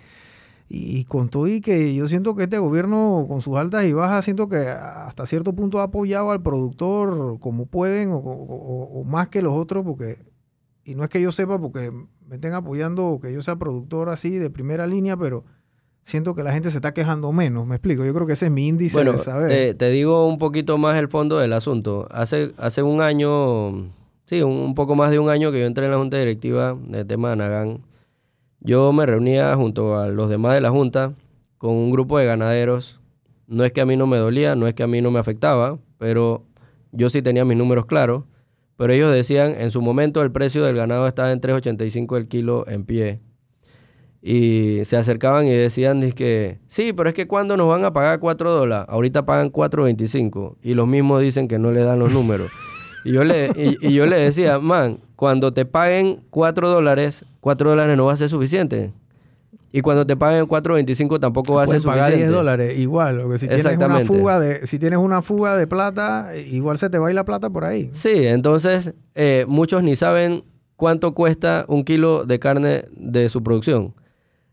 [0.70, 3.93] Y, y con todo y que yo siento que este gobierno, con sus altas y
[3.93, 9.04] bajas, siento que hasta cierto punto ha apoyado al productor como pueden o, o- o
[9.04, 10.20] más que los otros, porque,
[10.84, 11.91] y no es que yo sepa porque
[12.28, 15.43] me estén apoyando o que yo sea productor así de primera línea, pero
[16.10, 18.03] siento que la gente se está quejando menos, me explico.
[18.03, 19.49] Yo creo que ese es mi índice Bueno, de saber.
[19.49, 22.07] te, te digo un poquito más el fondo del asunto.
[22.12, 23.91] Hace, hace un año,
[24.26, 26.78] sí, un, un poco más de un año que yo entré en la junta directiva
[26.88, 27.82] del tema de Anagán.
[28.62, 31.14] Yo me reunía junto a los demás de la junta
[31.57, 32.99] con un grupo de ganaderos.
[33.47, 35.20] No es que a mí no me dolía, no es que a mí no me
[35.20, 36.43] afectaba, pero
[36.91, 38.24] yo sí tenía mis números claros.
[38.78, 42.66] Pero ellos decían, en su momento el precio del ganado estaba en 3.85 el kilo
[42.68, 43.20] en pie.
[44.22, 48.20] Y se acercaban y decían que sí, pero es que cuando nos van a pagar
[48.20, 52.52] 4 dólares, ahorita pagan 4.25 y los mismos dicen que no le dan los números.
[53.06, 57.70] y, yo le, y, y yo le decía, man, cuando te paguen 4 dólares, 4
[57.70, 58.94] dólares no va a ser suficiente.
[59.72, 62.30] Y cuando te paguen 4.25 tampoco va a ser Pueden pagar suficiente.
[62.30, 66.36] 10 dólares igual, porque si tienes una fuga de si tienes una fuga de plata,
[66.36, 67.90] igual se te va a ir la plata por ahí.
[67.94, 70.44] Sí, entonces eh, muchos ni saben
[70.76, 73.94] cuánto cuesta un kilo de carne de su producción.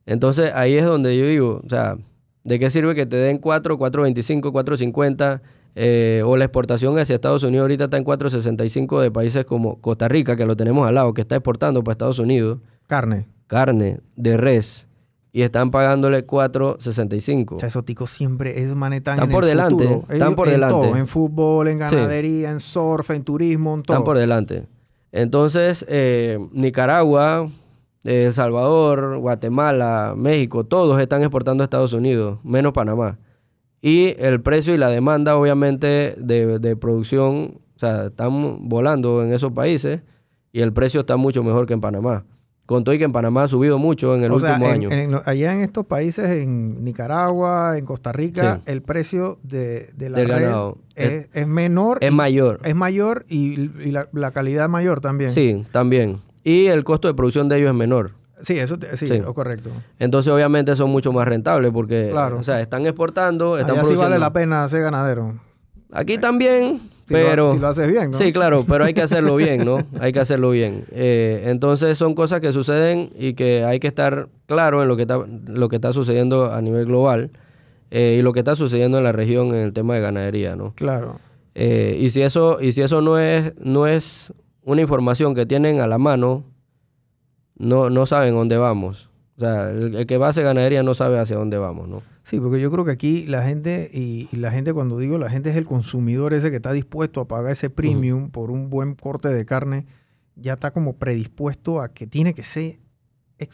[0.07, 1.97] Entonces ahí es donde yo digo, o sea,
[2.45, 5.41] ¿de qué sirve que te den 4, 4.25, 4.50?
[5.79, 10.09] eh, o la exportación hacia Estados Unidos ahorita está en 4.65 de países como Costa
[10.09, 13.27] Rica, que lo tenemos al lado, que está exportando para Estados Unidos, Carne.
[13.47, 14.87] carne de res,
[15.35, 17.59] y están pagándole O 4.65.
[17.61, 20.05] sea, esos ticos siempre, esos manes están, en por el delante, futuro.
[20.09, 20.73] están por en delante.
[20.75, 21.95] todo, en fútbol, en Sí.
[21.95, 23.97] ganadería, en surf, en turismo, en todo.
[23.97, 24.65] Están por delante.
[25.13, 27.51] Entonces, eh, Nicaragua,
[28.07, 33.19] El Salvador, Guatemala, México, todos están exportando a Estados Unidos, menos Panamá.
[33.83, 39.33] Y el precio y la demanda, obviamente, de, de producción, o sea, están volando en
[39.33, 40.01] esos países
[40.53, 42.25] y el precio está mucho mejor que en Panamá.
[42.65, 44.73] Con todo y que en Panamá ha subido mucho en el O sea, último en-
[44.73, 44.91] año.
[44.91, 48.73] en allá en estos países, en Nicaragua, en Costa Rica, Sí.
[48.73, 50.79] el precio de, de la Del red ganado.
[50.97, 51.99] es, es menor.
[52.01, 52.59] es y- mayor.
[52.65, 55.31] Es mayor y, y la, la calidad mayor también.
[55.31, 56.19] Sí, también.
[56.49, 58.13] Y el costo de producción de ellos es menor.
[58.43, 59.21] Sí, eso te- sí, Sí.
[59.27, 59.71] oh, correcto.
[59.99, 62.39] Entonces, obviamente, son mucho más rentables porque, Claro.
[62.39, 64.11] o sea, están exportando, están Allá sí produciendo.
[64.11, 65.35] vale la pena ser ganadero.
[65.91, 66.79] Aquí también,
[67.09, 67.53] Si lo- pero...
[67.53, 68.17] si lo haces bien, ¿no?
[68.19, 69.79] Sí, claro, pero hay que hacerlo bien, ¿no?
[69.99, 70.85] Hay que hacerlo bien.
[70.93, 75.03] Eh, entonces son cosas que suceden y que hay que estar claro en lo que
[75.03, 77.31] está, lo que está sucediendo a nivel global
[77.91, 80.75] eh, y lo que está sucediendo en la región en el tema de ganadería, ¿no?
[80.77, 81.19] Claro.
[81.57, 84.33] Eh, y si eso, y si eso no es, no es
[84.67, 86.45] una información que tienen a la mano,
[87.57, 89.09] no, no saben dónde vamos.
[89.37, 92.03] O sea, el, el que va a hacer ganadería no sabe hacia dónde vamos, ¿no?
[92.25, 95.31] Sí, porque yo creo que aquí la gente, y, y la gente cuando digo la
[95.31, 98.95] gente es el consumidor ese que está dispuesto a pagar ese premium por un buen
[98.95, 99.87] corte de carne,
[100.35, 102.79] ya está como predispuesto a que tiene que ser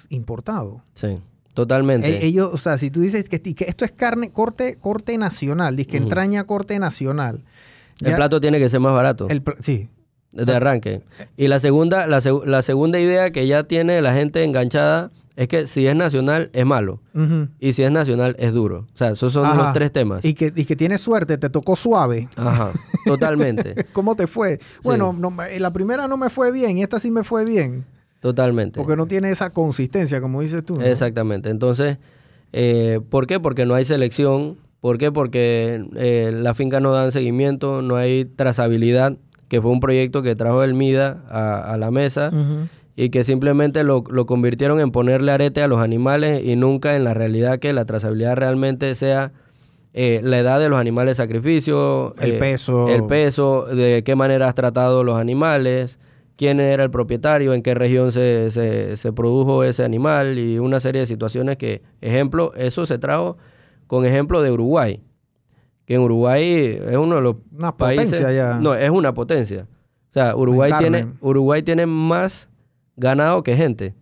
[0.09, 0.83] importado.
[0.95, 1.19] Sí,
[1.55, 2.09] totalmente.
[2.09, 5.77] E- Ellos, o sea, si tú dices que, que esto es carne, corte, corte nacional,
[5.77, 7.45] dices que entraña corte nacional.
[8.01, 9.29] el plato tiene que ser más barato.
[9.29, 9.89] el sí,
[10.33, 11.03] de arranque.
[11.37, 15.49] Y la segunda, la, seg- la segunda idea que ya tiene la gente enganchada es
[15.49, 17.01] que si es nacional es malo
[17.59, 18.87] y si es nacional es duro.
[18.93, 19.57] O sea, esos son Ajá.
[19.62, 20.24] los tres temas.
[20.24, 22.28] Y que, y que tienes suerte, te tocó suave.
[22.37, 22.72] Ajá,
[23.07, 24.59] totalmente, ¿Cómo te fue?
[24.83, 27.85] Bueno, no la primera no me fue bien y esta sí me fue bien.
[28.20, 28.78] totalmente.
[28.78, 30.76] Porque no tiene esa consistencia, como dices tú.
[30.76, 30.83] ¿no?
[30.85, 31.49] Exactamente.
[31.51, 31.97] Entonces,
[32.53, 33.41] eh, ¿por qué?
[33.41, 34.59] Porque no hay selección.
[34.80, 35.11] ¿Por qué?
[35.12, 39.16] Porque eh, las fincas no dan seguimiento, no hay trazabilidad,
[39.53, 42.30] que fue un proyecto que trajo el MIDA a, a la mesa.
[42.96, 47.05] Y que simplemente lo, lo convirtieron en ponerle arete a los animales y nunca en
[47.05, 49.32] la realidad que la trazabilidad realmente sea
[49.92, 52.88] eh, la edad de los animales de sacrificio, El eh, peso.
[52.88, 55.98] el peso, de qué manera has tratado los animales,
[56.36, 60.80] quién era el propietario, en qué región se, se, se produjo ese animal y una
[60.80, 63.36] serie de situaciones que, ejemplo, eso se trajo
[63.86, 65.03] con ejemplo de Uruguay,
[65.87, 68.07] que en Uruguay es uno de los Una países...
[68.11, 68.59] potencia ya.
[68.61, 69.66] No, es una potencia.
[70.11, 71.07] O sea, Uruguay En tiene.
[71.20, 72.49] Uruguay tiene más
[72.97, 73.95] ganado que gente.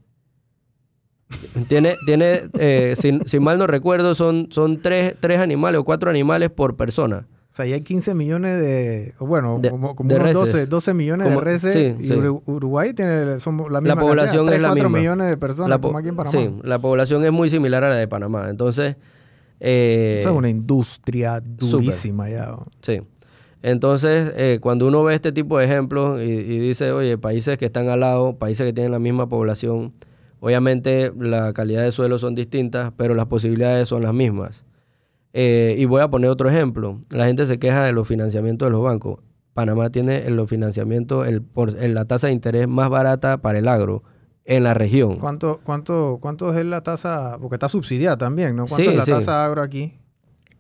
[1.69, 6.11] tiene, tiene eh, si, si mal no recuerdo, son, son tres, tres animales o cuatro
[6.11, 7.27] animales por persona.
[7.53, 9.15] O sea, ya hay 15 millones de.
[9.19, 10.53] Bueno, De- como, como de unos reses.
[10.53, 11.73] 12, 12 millones Como- de reses.
[11.73, 12.15] sí, y sí.
[12.47, 14.99] Uruguay tiene somos la misma La población cantidad, es la 4 misma.
[14.99, 16.39] millones de personas La como aquí en Panamá.
[16.39, 18.49] Sí, la población es muy similar a la de Panamá.
[18.51, 18.97] Entonces,
[19.61, 22.57] eh, Esa es una industria durísima ya.
[22.83, 23.01] Sí.
[23.63, 27.67] Entonces, eh, cuando uno ve este tipo de ejemplos y, y dice, oye, países que
[27.67, 29.93] están al lado, países que tienen la misma población,
[30.41, 34.65] obviamente la calidad de suelo son distintas, pero las posibilidades son las mismas.
[35.33, 37.01] Eh, y voy a poner otro ejemplo.
[37.11, 39.21] La gente se queja de los financiamientos de los bancos.
[39.53, 43.59] Panamá tiene en los financiamientos el, por, en la tasa de interés más barata para
[43.59, 44.03] el agro
[44.51, 45.17] en la región.
[45.17, 47.39] ¿Cuánto, cuánto, ¿Cuánto es la tasa?
[47.41, 48.65] Porque está subsidiada también, ¿no?
[48.67, 49.13] ¿Cuánto Sí, es la sí.
[49.13, 49.95] tasa agro aquí?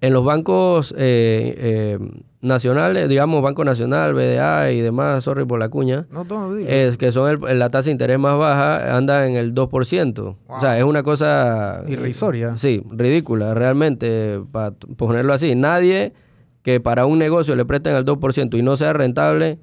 [0.00, 1.98] En los bancos eh, eh,
[2.40, 6.24] nacionales, digamos Banco Nacional, BDA y demás, sorry por la cuña, No,
[6.54, 6.70] dilo.
[6.70, 10.36] es que son el- la tasa de interés más baja, anda en el 2%.
[10.48, 11.82] O sea, es una cosa...
[11.86, 12.56] eh, Irrisoria.
[12.56, 15.54] Sí, ridícula, realmente, para ponerlo así.
[15.54, 16.14] Nadie
[16.62, 19.58] que para un negocio le presten al 2% y no sea rentable,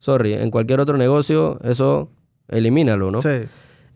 [0.00, 2.10] sorry, en cualquier otro negocio, eso
[2.48, 3.22] elimínalo, ¿no?
[3.22, 3.28] Sí.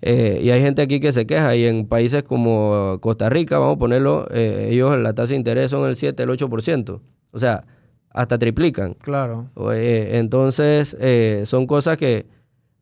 [0.03, 3.77] Eh, y hay gente aquí que se queja y en países como Costa Rica, vamos
[3.77, 7.01] a ponerlo, eh, ellos la tasa de interés son el 7, el 8%.
[7.31, 7.63] O sea,
[8.11, 8.95] hasta triplican.
[8.95, 9.49] Claro.
[9.73, 12.27] Eh, entonces, eh, son cosas que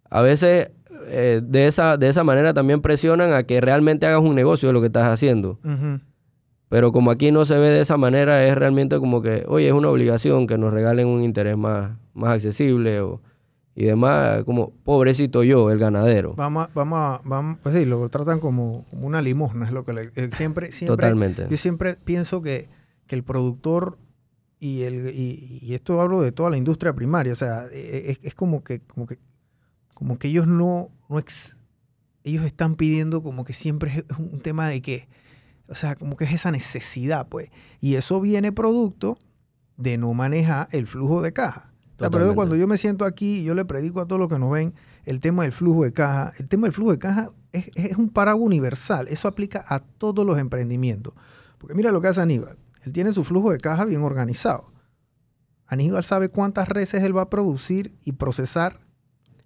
[0.09, 0.71] a veces
[1.07, 4.73] eh, de, esa, de esa manera también presionan a que realmente hagas un negocio de
[4.73, 5.59] lo que estás haciendo.
[6.69, 9.73] Pero como aquí no se ve de esa manera, es realmente como que, oye, es
[9.73, 13.21] una obligación que nos regalen un interés más, más accesible o,
[13.75, 16.35] y demás, como pobrecito yo, el ganadero.
[16.35, 19.85] Vamos, a- vamos, a- vamos, pues sí, lo tratan como, como una limosna, es lo
[19.85, 21.47] que le, eh, siempre, siempre, Totalmente.
[21.49, 22.69] yo siempre pienso que,
[23.07, 23.99] que el productor
[24.59, 28.21] y el y, y esto hablo de toda la industria primaria, o sea, eh, es,
[28.23, 29.19] es como que, como que,
[29.95, 31.57] como que ellos no, no ex-
[32.25, 35.09] ellos están pidiendo como que siempre es un tema de que,
[35.69, 37.51] o sea, como que es esa necesidad, pues,
[37.81, 39.17] y eso viene producto
[39.79, 41.70] de no manejar el flujo de caja.
[42.11, 44.51] Pero cuando yo me siento aquí y yo le predico a todos los que nos
[44.51, 44.73] ven
[45.05, 48.09] el tema del flujo de caja, el tema del flujo de caja es, es un
[48.09, 49.07] paraguas universal.
[49.09, 51.13] Eso aplica a todos los emprendimientos.
[51.59, 52.57] Porque mira lo que hace Aníbal.
[52.85, 54.73] Él tiene su flujo de caja bien organizado.
[55.67, 58.81] Aníbal sabe cuántas reses él va a producir y procesar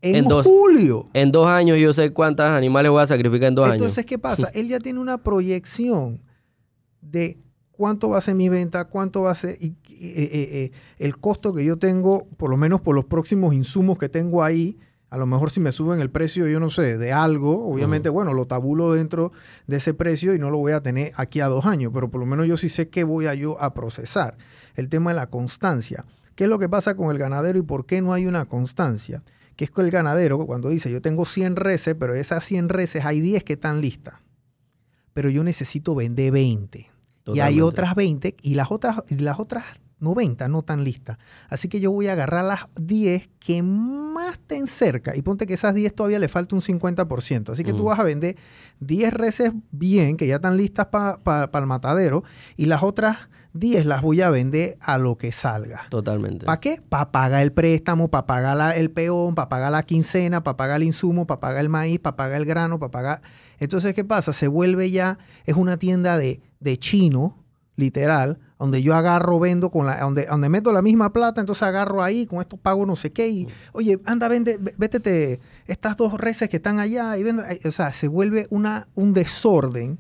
[0.01, 1.09] en, En dos- julio.
[1.13, 4.07] En dos años yo sé cuántos animales voy a sacrificar en dos Entonces, años.
[4.09, 4.51] ¿qué pasa?
[4.55, 6.21] Él ya tiene una proyección
[7.01, 7.39] de
[7.77, 11.65] cuánto va a ser mi venta, cuánto va a ser y- y- el costo que
[11.65, 14.77] yo tengo, por lo menos por los próximos insumos que tengo ahí.
[15.11, 18.33] A lo mejor si me suben el precio, yo no sé, de algo, obviamente, bueno,
[18.35, 19.31] lo tabulo dentro
[19.69, 22.19] de ese precio y no lo voy a tener aquí a dos años, pero por
[22.21, 24.37] lo menos yo sí sé qué voy a yo a procesar.
[24.75, 26.05] El tema de la constancia.
[26.35, 29.23] ¿Qué es lo que pasa con el ganadero y por qué no hay una constancia?
[29.55, 32.69] Que es que el ganadero, cuando dice yo tengo 100 reses, pero de esas 100
[32.69, 34.15] reses hay 10 que están listas.
[35.13, 36.89] Pero yo necesito vender 20.
[37.27, 39.65] Y hay otras 20 y las otras, y las otras
[40.01, 41.17] 90 no están listas.
[41.49, 45.17] Así que yo voy a agarrar las 10 que más estén cerca.
[45.17, 47.53] Y ponte que esas 10 todavía le falta un 50%.
[47.53, 47.87] Así que tú Mm.
[47.87, 48.37] vas a vender
[48.81, 52.23] 10 reses bien, que ya están listas para el matadero.
[52.57, 53.17] Y las otras
[53.55, 55.83] 10 las voy a vender a lo que salga.
[55.89, 56.45] Totalmente.
[56.45, 56.83] ¿Para qué?
[56.87, 60.77] Para pagar el préstamo, para pagar la- el peón, para pagar la quincena, para pagar
[60.77, 63.23] el insumo, para pagar el maíz, para pagar el grano, para pagar...
[63.61, 64.33] Entonces, ¿qué pasa?
[64.33, 65.17] Se vuelve ya,
[65.47, 67.37] es una tienda de, de chino,
[67.77, 72.03] literal, donde yo agarro, vendo, con la, donde, donde meto la misma plata, entonces agarro
[72.03, 76.15] ahí, con esto pago no sé qué, y oye, anda, vende, ve- vétete estas dos
[76.15, 79.99] reses que están allá, y vende, o sea, se vuelve una, un desorden,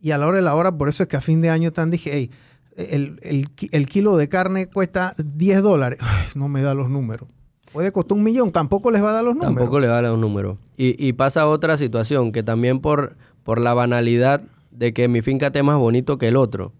[0.00, 1.68] y a la hora de la hora, por eso es que a fin de año
[1.68, 2.30] están, dije, hey,
[2.76, 5.98] el, el el kilo de carne cuesta 10 dólares.
[6.34, 7.28] No me da los números.
[7.72, 9.54] Puede costar un millón, tampoco les va a dar los números.
[9.56, 10.56] Tampoco le da los números.
[10.76, 15.46] Y, y pasa otra situación, que también por, por la banalidad de que mi finca
[15.46, 16.72] esté más bonito que el otro,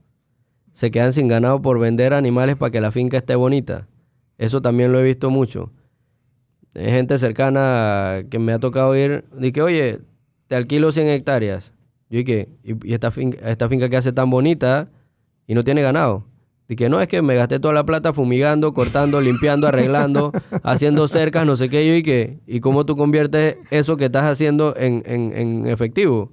[0.73, 3.89] se quedan sin ganado por vender animales para que la finca esté bonita.
[4.39, 5.71] Eso también lo he visto mucho.
[6.75, 10.01] Hay gente cercana que me ha tocado ir, que, oye,
[10.49, 11.73] te alquilo 100 hectáreas.
[12.09, 14.89] Yo dije, ¿y, y esta, finca, esta finca que hace tan bonita
[15.47, 16.27] y no tiene ganado?
[16.69, 20.33] Dije, no, es que me gasté toda la plata fumigando, cortando, limpiando, arreglando,
[20.63, 21.87] haciendo cercas, no sé qué.
[21.87, 26.33] Yo dije, ¿y cómo tú conviertes eso que estás haciendo en, en- en efectivo?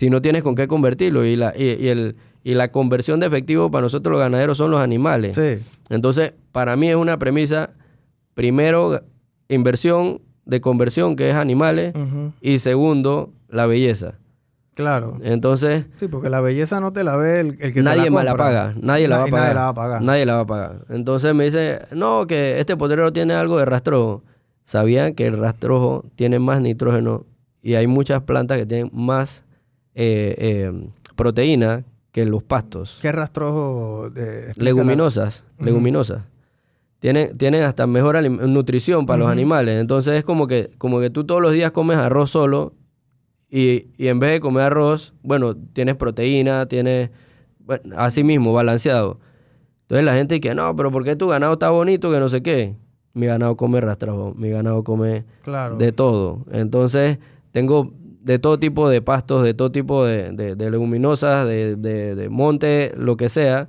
[0.00, 1.26] Si no tienes con qué convertirlo.
[1.26, 4.70] Y la, y, y el, y la conversión de efectivo para nosotros los ganaderos son
[4.70, 5.36] los animales.
[5.36, 7.68] Sí, Entonces, para mí es una premisa,
[8.32, 9.02] primero,
[9.50, 11.92] inversión de conversión, que es animales,
[12.40, 14.14] y segundo, la belleza.
[14.72, 15.18] claro.
[15.22, 18.16] Entonces, Sí, porque la belleza no te la ve el, el que nadie te la
[18.16, 19.50] me la paga, nadie la va a pagar.
[19.50, 20.02] Nadie la va a pagar.
[20.02, 20.76] Nadie la va a pagar.
[20.88, 24.22] Entonces me dice, no, que este potrero tiene algo de rastrojo.
[24.64, 27.26] Sabían que el rastrojo tiene más nitrógeno
[27.62, 29.44] y hay muchas plantas que tienen más
[29.94, 32.98] eh, eh, proteína que los pastos.
[33.00, 34.10] ¿Qué rastrojo?
[34.10, 34.64] de- explícala?
[34.64, 36.22] Leguminosas, leguminosas.
[36.98, 39.80] Tienen, tienen hasta mejor nutrición para los animales.
[39.80, 42.74] Entonces es como que, como que tú todos los días comes arroz solo
[43.48, 47.10] y, y en vez de comer arroz, bueno, tienes proteína, tienes,
[47.58, 49.18] bueno, así mismo, balanceado.
[49.82, 52.42] Entonces la gente dice, no, pero ¿por qué tu ganado está bonito que no sé
[52.42, 52.76] qué?
[53.14, 55.76] Mi ganado come rastrajo, mi ganado come Claro.
[55.78, 56.44] de todo.
[56.52, 57.18] Entonces,
[57.50, 57.92] tengo
[58.22, 62.92] de todo tipo de pastos, de todo tipo de, de- de leguminosas, de, de- monte,
[62.96, 63.68] lo que sea.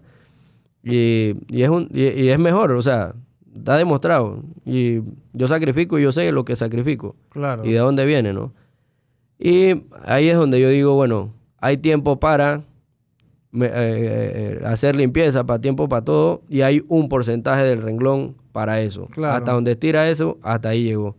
[0.83, 3.13] Y, y es un, y, y es mejor, o sea,
[3.55, 4.43] está demostrado.
[4.65, 5.01] Y
[5.33, 7.63] yo sacrifico y yo sé lo que sacrifico claro.
[7.65, 8.51] y de dónde viene, ¿no?
[9.39, 12.63] Y ahí es donde yo digo, bueno, hay tiempo para
[13.51, 18.35] me- eh, eh, hacer limpieza, para tiempo para todo, y hay un porcentaje del renglón
[18.51, 19.07] para eso.
[19.07, 19.37] Claro.
[19.37, 21.15] Hasta donde estira eso, hasta ahí llegó.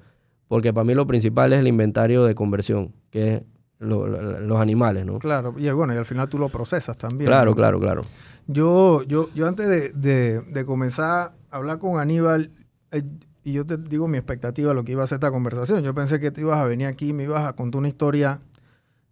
[0.48, 3.42] Porque para mí lo principal es el inventario de conversión, que es
[3.78, 5.18] lo- lo- los animales, ¿no?
[5.20, 5.54] Claro.
[5.56, 7.28] Y bueno, y al final tú lo procesas también.
[7.28, 7.56] Claro, ¿no?
[7.56, 8.00] claro, claro.
[8.48, 12.50] Yo, yo, yo antes de, de- de comenzar a hablar con Aníbal,
[12.90, 13.02] eh,
[13.44, 15.82] y yo te digo mi expectativa de lo que iba a ser esta conversación.
[15.82, 18.40] Yo pensé que tú ibas a venir aquí y me ibas a contar una historia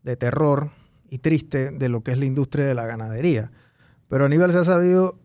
[0.03, 0.71] de terror
[1.11, 3.51] y triste de lo que es la industria de la ganadería.
[4.09, 5.19] Pero Aníbal se ha sabido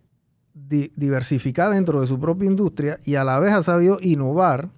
[0.53, 4.69] di- diversificar dentro de su propia industria y a la vez ha sabido innovar,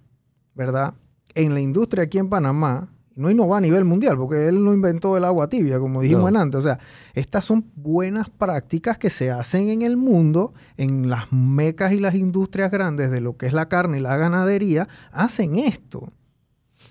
[0.55, 0.93] ¿verdad?
[1.33, 5.17] En la industria aquí en Panamá, no innovar a nivel mundial, porque él no inventó
[5.17, 6.39] el agua tibia, como dijimos No.
[6.39, 6.59] antes.
[6.59, 6.79] O sea,
[7.15, 12.13] estas son buenas prácticas que se hacen en el mundo, en las mecas y las
[12.13, 16.07] industrias grandes de lo que es la carne y la ganadería, hacen esto.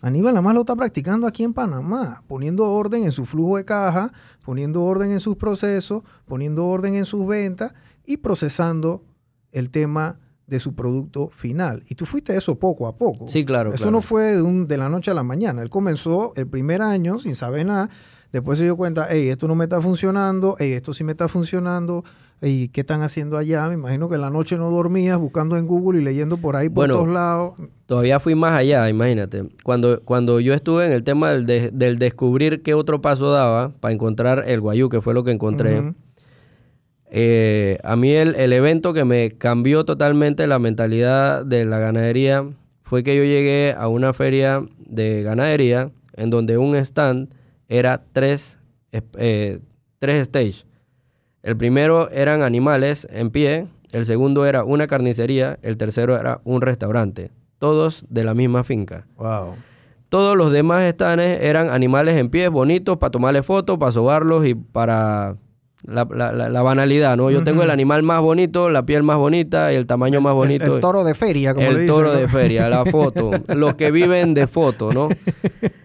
[0.02, 3.64] Aníbal nada más lo está practicando aquí en Panamá, poniendo orden en su flujo de
[3.64, 4.12] caja,
[4.44, 7.72] poniendo orden en sus procesos, poniendo orden en sus ventas
[8.04, 9.04] y procesando
[9.52, 11.82] el tema de su producto final.
[11.88, 13.26] Y tú fuiste eso poco a poco.
[13.28, 13.90] Sí, claro, Eso claro.
[13.92, 15.62] no fue de, un- de la noche a la mañana.
[15.62, 17.90] Él comenzó el primer año sin saber nada.
[18.32, 21.26] Después se dio cuenta, hey, esto no me está funcionando, hey, esto sí me está
[21.28, 22.04] funcionando,
[22.42, 23.66] y ¿qué están haciendo allá?
[23.68, 26.68] Me imagino que en la noche no dormías buscando en Google y leyendo por ahí
[26.68, 27.52] por Bueno, todos lados.
[27.86, 29.48] Todavía fui más allá, imagínate.
[29.64, 33.70] Cuando, cuando yo estuve en el tema del, de- del descubrir qué otro paso daba
[33.80, 35.94] para encontrar el guayú, que fue lo que encontré.
[37.18, 42.46] Eh, a mí el, el evento que me cambió totalmente la mentalidad de la ganadería
[42.82, 47.34] fue que yo llegué a una feria de ganadería en donde un stand
[47.68, 48.58] era tres,
[48.92, 49.60] eh,
[49.98, 50.66] tres stages.
[51.42, 56.60] El primero eran animales en pie, el segundo era una carnicería, el tercero era un
[56.60, 59.06] restaurante, todos de la misma finca.
[59.16, 59.54] Wow.
[60.10, 64.54] Todos los demás stands eran animales en pie, bonitos, para tomarle fotos, para sobarlos y
[64.54, 65.36] para
[65.86, 67.30] la, banalidad, ¿no?
[67.30, 70.76] Yo tengo el animal más bonito, la piel más bonita y el tamaño más bonito.
[70.76, 71.94] El, toro de feria, como el le dicen.
[71.94, 73.30] El toro de feria, la foto.
[73.54, 75.08] los que viven de foto, ¿no?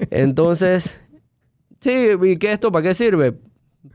[0.09, 0.99] Entonces,
[1.79, 3.33] sí, ¿y qué esto para qué sirve?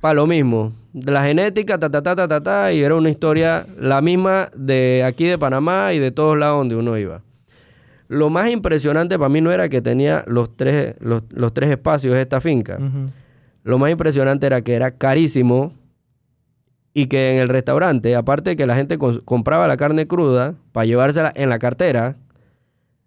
[0.01, 0.73] Para lo mismo.
[0.93, 5.03] La genética, ta, ta, ta, ta, ta, ta, y era una historia la misma de
[5.05, 7.23] aquí de Panamá y de todos lados donde uno iba.
[8.09, 12.23] Lo más impresionante para mí no era que tenía los tres, los, tres espacios de
[12.23, 12.79] esta finca.
[13.65, 15.73] Lo más impresionante era que era carísimo
[16.97, 20.87] y que en el restaurante, aparte de que la gente compraba la carne cruda para
[20.87, 22.17] llevársela en la cartera,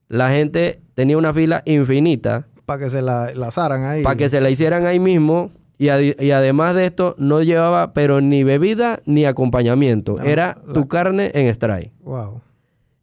[0.10, 2.46] la gente tenía una fila infinita.
[2.68, 4.04] Para que se la, asaran ahí.
[4.04, 5.50] Para que se la hicieran ahí mismo.
[5.80, 10.20] Y, además de esto, no llevaba, pero ni bebida ni acompañamiento.
[10.22, 11.92] Era tu carne en strike.
[12.02, 12.42] Wow.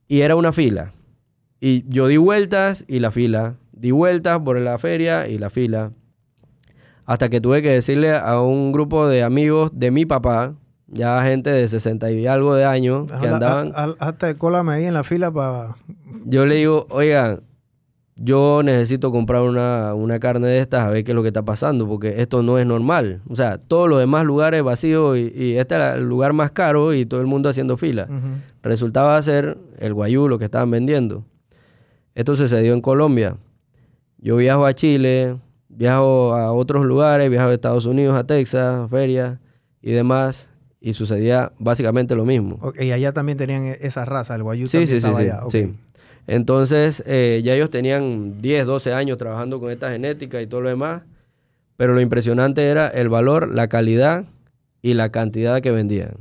[0.07, 0.93] Y era una fila.
[1.59, 3.57] Y yo di vueltas y la fila.
[3.72, 5.91] Di vueltas por la feria y la fila.
[7.07, 10.55] Hasta que tuve que decirle a un grupo de amigos de mi papá,
[10.89, 13.72] ya gente de 60 y algo de años que andaban.
[13.99, 15.76] hasta cólame ahí en la fila para.
[16.24, 17.41] Yo le digo, oigan,
[18.16, 21.87] yo necesito comprar una, carne de estas a ver qué es lo que está pasando,
[21.87, 23.20] porque esto no es normal.
[23.28, 27.05] O sea, todos los demás lugares vacíos y, este era el lugar más caro y
[27.05, 28.09] todo el mundo haciendo fila.
[28.62, 31.24] Resultaba ser el guayú lo que estaban vendiendo.
[32.14, 33.37] Esto sucedió en Colombia.
[34.18, 35.37] Yo viajo a Chile,
[35.68, 39.39] viajo a otros lugares, viajo a Estados Unidos, a Texas, ferias
[39.82, 40.49] y demás
[40.87, 42.72] y sucedía básicamente lo mismo.
[42.78, 45.09] y allá también tenían e-, esa raza, el guayú sí, sí, sí,
[45.51, 45.74] sí,
[46.28, 50.68] Entonces, eh, ya ellos tenían 10, 12 años trabajando con esta genética y todo lo
[50.68, 51.03] demás,
[51.76, 54.26] pero lo impresionante era el valor, la calidad
[54.80, 56.18] y la cantidad que vendían.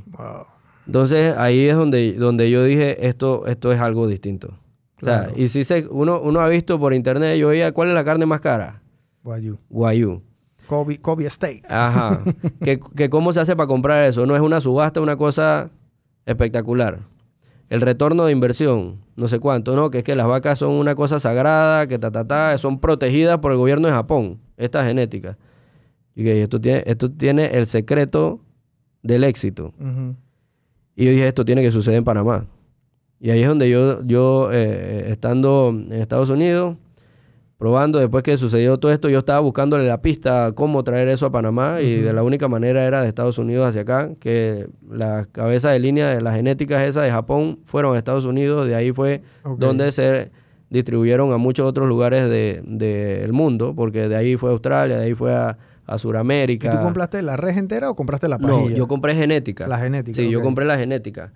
[0.84, 4.58] Entonces, ahí es donde, donde yo dije, esto, esto es algo distinto.
[5.00, 7.94] O sea, y si se, uno, uno ha visto por internet, yo veía, ¿cuál es
[7.94, 8.82] la carne más cara?
[9.22, 9.58] Guayú.
[9.68, 10.22] Guayú.
[10.66, 11.64] Kobe, Kobe Steak.
[11.70, 12.22] Ajá.
[12.60, 14.26] que, cómo se hace para comprar eso.
[14.26, 15.70] No es una subasta, una cosa
[16.24, 17.00] espectacular.
[17.68, 19.90] El retorno de inversión, no sé cuánto, ¿no?
[19.90, 23.38] Que es que las vacas son una cosa sagrada, que ta, ta, ta, son protegidas
[23.38, 25.36] por el gobierno de Japón, esta genética.
[26.14, 28.40] Y que esto tiene, esto tiene el secreto
[29.02, 29.74] del éxito.
[30.94, 32.46] Y yo dije, esto tiene que suceder en Panamá.
[33.18, 36.76] Y ahí es donde yo, yo eh, estando en Estados Unidos,
[37.58, 41.32] probando, después que sucedió todo esto, yo estaba buscándole la pista cómo traer eso a
[41.32, 45.70] Panamá y de la única manera era de Estados Unidos hacia acá, que la cabeza
[45.70, 49.22] de línea de las genéticas esa de Japón fueron a Estados Unidos, de ahí fue
[49.58, 50.30] donde se
[50.68, 55.04] distribuyeron a muchos otros lugares del de, mundo, porque de ahí fue a Australia, de
[55.04, 56.68] ahí fue a, a Sudamérica.
[56.68, 58.70] ¿Y tú compraste la red entera o compraste la pajilla?
[58.70, 59.66] No, yo compré genética.
[59.66, 60.20] La genética.
[60.20, 61.32] Sí, yo compré la genética,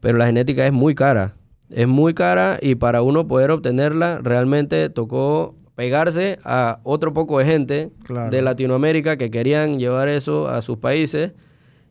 [0.00, 1.34] pero la genética es muy cara.
[1.70, 7.46] Es muy cara y para uno poder obtenerla realmente tocó pegarse a otro poco de
[7.46, 7.90] gente
[8.30, 11.32] de Latinoamérica que querían llevar eso a sus países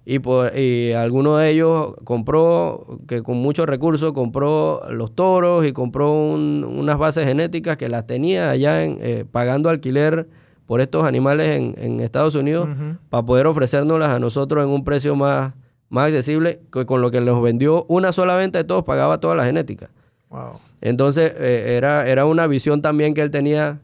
[0.06, 5.72] y, por, y alguno de ellos compró, que con muchos recursos, compró los toros y
[5.72, 10.28] compró unas bases genéticas que las tenía allá en, eh, pagando alquiler
[10.68, 12.70] por estos animales en, Estados Unidos
[13.10, 15.56] para poder ofrecérnoslas a nosotros en un precio más,
[15.90, 19.34] más accesible, que con lo que nos vendió una sola venta de todos pagaba toda
[19.34, 19.90] la genética.
[20.30, 20.60] Wow.
[20.82, 23.80] Entonces, eh, era, era una visión también que él tenía,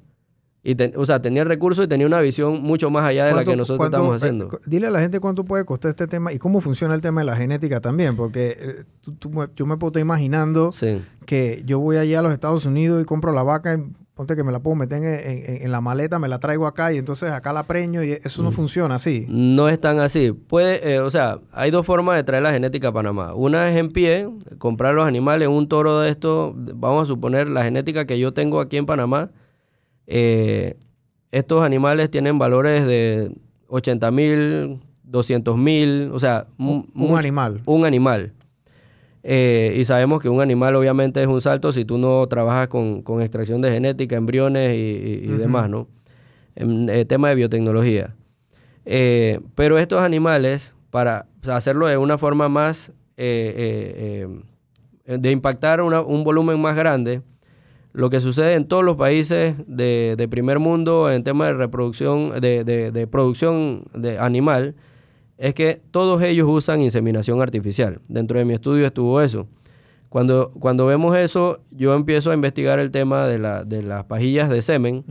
[0.64, 3.56] y o sea, tenía recursos y tenía una visión mucho más allá de la que
[3.56, 4.60] nosotros estamos eh, haciendo.
[4.66, 7.26] dile a la gente cuánto puede costar este tema y cómo funciona el tema de
[7.26, 8.84] la genética también, porque eh,
[9.56, 10.72] yo me puedo estar imaginando
[11.26, 13.80] que yo voy allá a los Estados Unidos y compro la vaca
[14.16, 17.32] Ponte que me la puedo meter en, la maleta, me la traigo acá y entonces
[17.32, 18.54] acá la preño y eso no mm.
[18.54, 19.26] funciona así.
[19.28, 20.32] No es tan así.
[20.32, 23.34] Puede, eh, o sea, hay dos formas de traer la genética a Panamá.
[23.34, 27.66] Una es en pie, comprar los animales, un toro de esto, vamos a suponer la
[27.66, 29.32] genética que yo tengo aquí en Panamá.
[30.08, 30.78] Eh,
[31.32, 33.36] estos animales tienen valores de
[33.68, 37.62] 80 mil, 200 mil, o sea, un animal.
[37.66, 38.32] Un animal.
[39.28, 43.02] Eh, y sabemos que un animal obviamente es un salto si tú no trabajas con,
[43.22, 45.88] extracción de genética, embriones y, demás, ¿no?
[46.56, 48.14] En eh, tema de biotecnología.
[48.86, 54.30] Eh, pero estos animales, para hacerlo de una forma más, de
[55.08, 57.24] impactar un volumen más grande,
[57.94, 62.64] lo que sucede en todos los países de, primer mundo en tema de reproducción, de,
[62.64, 64.76] de producción de animal,
[65.38, 68.00] es que todos ellos usan inseminación artificial.
[68.08, 69.48] Dentro de mi estudio estuvo eso.
[70.10, 74.50] Cuando, cuando vemos eso, yo empiezo a investigar el tema de, la, de las pajillas
[74.50, 75.04] de semen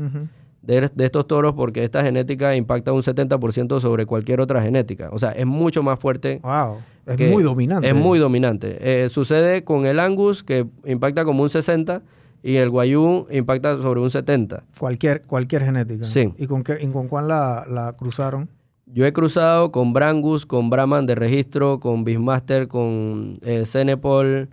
[0.63, 5.11] de, de estos toros porque esta genética impacta un 70% sobre cualquier otra genética.
[5.13, 6.41] O sea, es mucho más fuerte.
[6.43, 6.79] Wow.
[7.07, 7.87] Es que muy dominante.
[7.87, 8.79] Es muy dominante.
[8.81, 12.03] Eh, sucede con el Angus que impacta como un 60
[12.43, 14.65] y el Guayú impacta sobre un 70.
[14.79, 16.05] Cualquier, cualquier genética.
[16.05, 16.33] Sí.
[16.39, 18.49] ¿Y con, qué, y con cuál la, la cruzaron?
[18.87, 24.49] Yo he cruzado con Brangus, con Brahman de registro, con Beastmaster, con eh, Cenepol.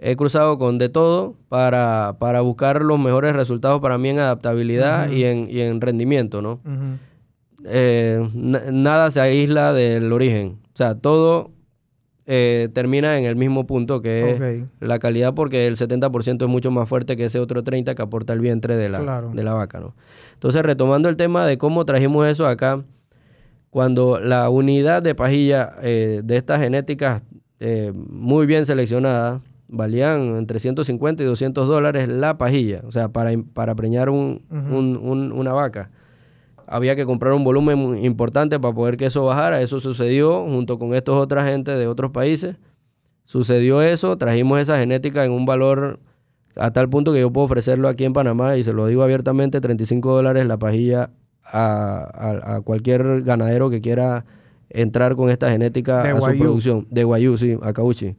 [0.00, 5.10] He cruzado con de todo para, para buscar los mejores resultados para mí en adaptabilidad
[5.10, 6.60] y, en, y en rendimiento, ¿no?
[7.64, 10.58] Eh, na- nada se aísla del origen.
[10.74, 11.50] O sea, todo
[12.26, 14.30] eh, termina en el mismo punto que
[14.80, 18.02] es la calidad porque el 70% es mucho más fuerte que ese otro 30% que
[18.02, 19.30] aporta el vientre de la, Claro.
[19.34, 19.94] de la vaca, ¿no?
[20.34, 22.84] Entonces, retomando el tema de cómo trajimos eso acá,
[23.70, 27.22] cuando la unidad de pajilla eh, de estas genéticas
[27.60, 33.30] eh, muy bien seleccionadas valían entre 150 y 200 dólares la pajilla, o sea, para,
[33.52, 34.76] para preñar un- Ujú.
[34.78, 35.90] un- un- una vaca.
[36.66, 39.60] Había que comprar un volumen importante para poder que eso bajara.
[39.62, 42.56] Eso sucedió junto con estos otras gente de otros países.
[43.24, 45.98] Sucedió eso, trajimos esa genética en un valor
[46.56, 49.60] a tal punto que yo puedo ofrecerlo aquí en Panamá y se lo digo abiertamente,
[49.60, 51.10] 35 dólares la pajilla
[51.50, 54.24] a, a- a cualquier ganadero que quiera
[54.70, 56.86] entrar con esta genética De a su producción.
[56.90, 58.16] De Guayú, sí, a Cauchi.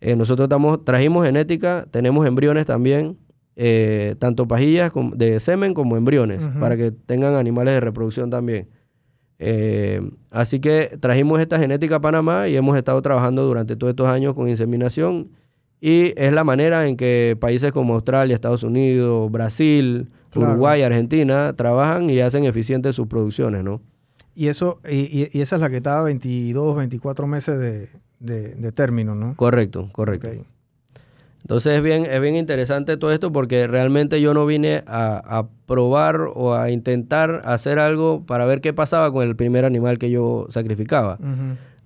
[0.00, 3.16] Eh, nosotros estamos, trajimos genética, tenemos embriones también,
[3.56, 8.68] eh, tanto pajillas de semen como embriones, para que tengan animales de reproducción también.
[9.38, 14.06] Eh, así que trajimos esta genética a Panamá y hemos estado trabajando durante todos estos
[14.08, 15.28] años con inseminación
[15.80, 20.52] y es la manera en que países como Australia, Estados Unidos, Brasil, Claro.
[20.52, 23.80] Uruguay, Argentina trabajan y hacen eficientes sus producciones, ¿no?
[24.34, 27.88] Y eso, y, y- esa es la que estaba 22, 24 meses de,
[28.20, 29.34] de- de término, ¿no?
[29.36, 30.28] Correcto, correcto.
[31.42, 35.48] Entonces es bien, es bien interesante todo esto porque realmente yo no vine a, a
[35.66, 40.10] probar o a intentar hacer algo para ver qué pasaba con el primer animal que
[40.10, 41.18] yo sacrificaba.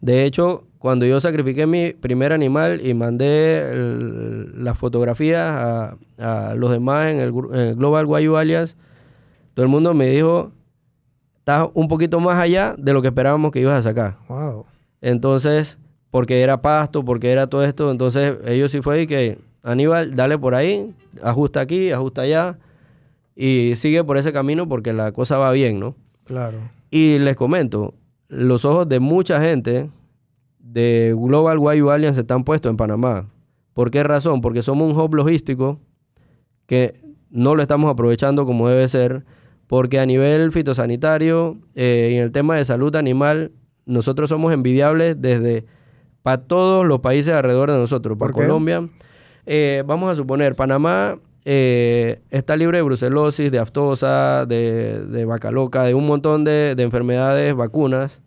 [0.04, 6.54] De hecho, cuando yo sacrifiqué mi primer animal y mandé el- las fotografías a, a
[6.54, 8.76] los demás en el, en el Global Guayu Alias,
[9.54, 10.52] todo el mundo me dijo,
[11.38, 14.16] estás un poquito más allá de lo que esperábamos que ibas a sacar.
[14.28, 14.66] Wow.
[15.00, 15.78] Entonces,
[16.10, 20.36] porque era pasto, porque era todo esto, entonces ellos sí fue y que, Aníbal, dale
[20.36, 20.92] por ahí,
[21.22, 22.58] ajusta aquí, ajusta allá,
[23.34, 25.94] y sigue por ese camino porque la cosa va bien, ¿no?
[26.24, 26.58] Claro.
[26.90, 27.94] Y les comento,
[28.28, 29.90] los ojos de mucha gente
[30.58, 33.28] de Global Wayu Alliance están puestos en Panamá.
[33.74, 34.40] ¿Por qué razón?
[34.40, 35.78] Porque somos un hub logístico
[36.66, 37.00] que
[37.30, 39.24] no lo estamos aprovechando como debe ser,
[39.66, 43.52] porque a nivel fitosanitario eh, y en el tema de salud animal,
[43.86, 45.66] nosotros somos envidiables desde
[46.22, 48.16] para todos los países alrededor de nosotros.
[48.16, 48.46] Para ¿Por?
[48.46, 48.88] Colombia,
[49.46, 55.50] eh, vamos a suponer, Panamá eh, está libre de brucelosis, de aftosa, de, de vaca
[55.50, 58.22] loca, de un montón de, de enfermedades, vacunas,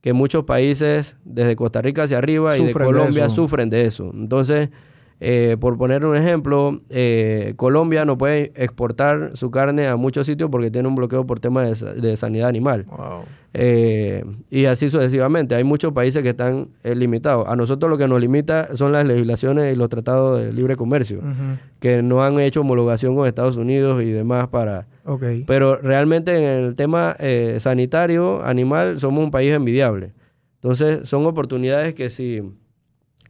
[0.00, 4.10] que muchos países, desde Costa Rica hacia arriba y de Colombia, sufren de eso.
[4.14, 4.70] Entonces,
[5.18, 10.50] eh, por poner un ejemplo, eh, Colombia no puede exportar su carne a muchos sitios
[10.50, 12.84] porque tiene un bloqueo por temas de, de sanidad animal.
[12.84, 13.24] Wow.
[13.54, 15.54] Eh, y así sucesivamente.
[15.54, 17.48] Hay muchos países que están limitados.
[17.48, 21.22] A nosotros lo que nos limita son las legislaciones y los tratados de libre comercio,
[21.80, 24.86] que no han hecho homologación con Estados Unidos y demás para...
[25.46, 27.16] Pero realmente en el tema
[27.58, 30.12] sanitario, animal, somos un país envidiable.
[30.56, 32.42] Entonces, son oportunidades que si,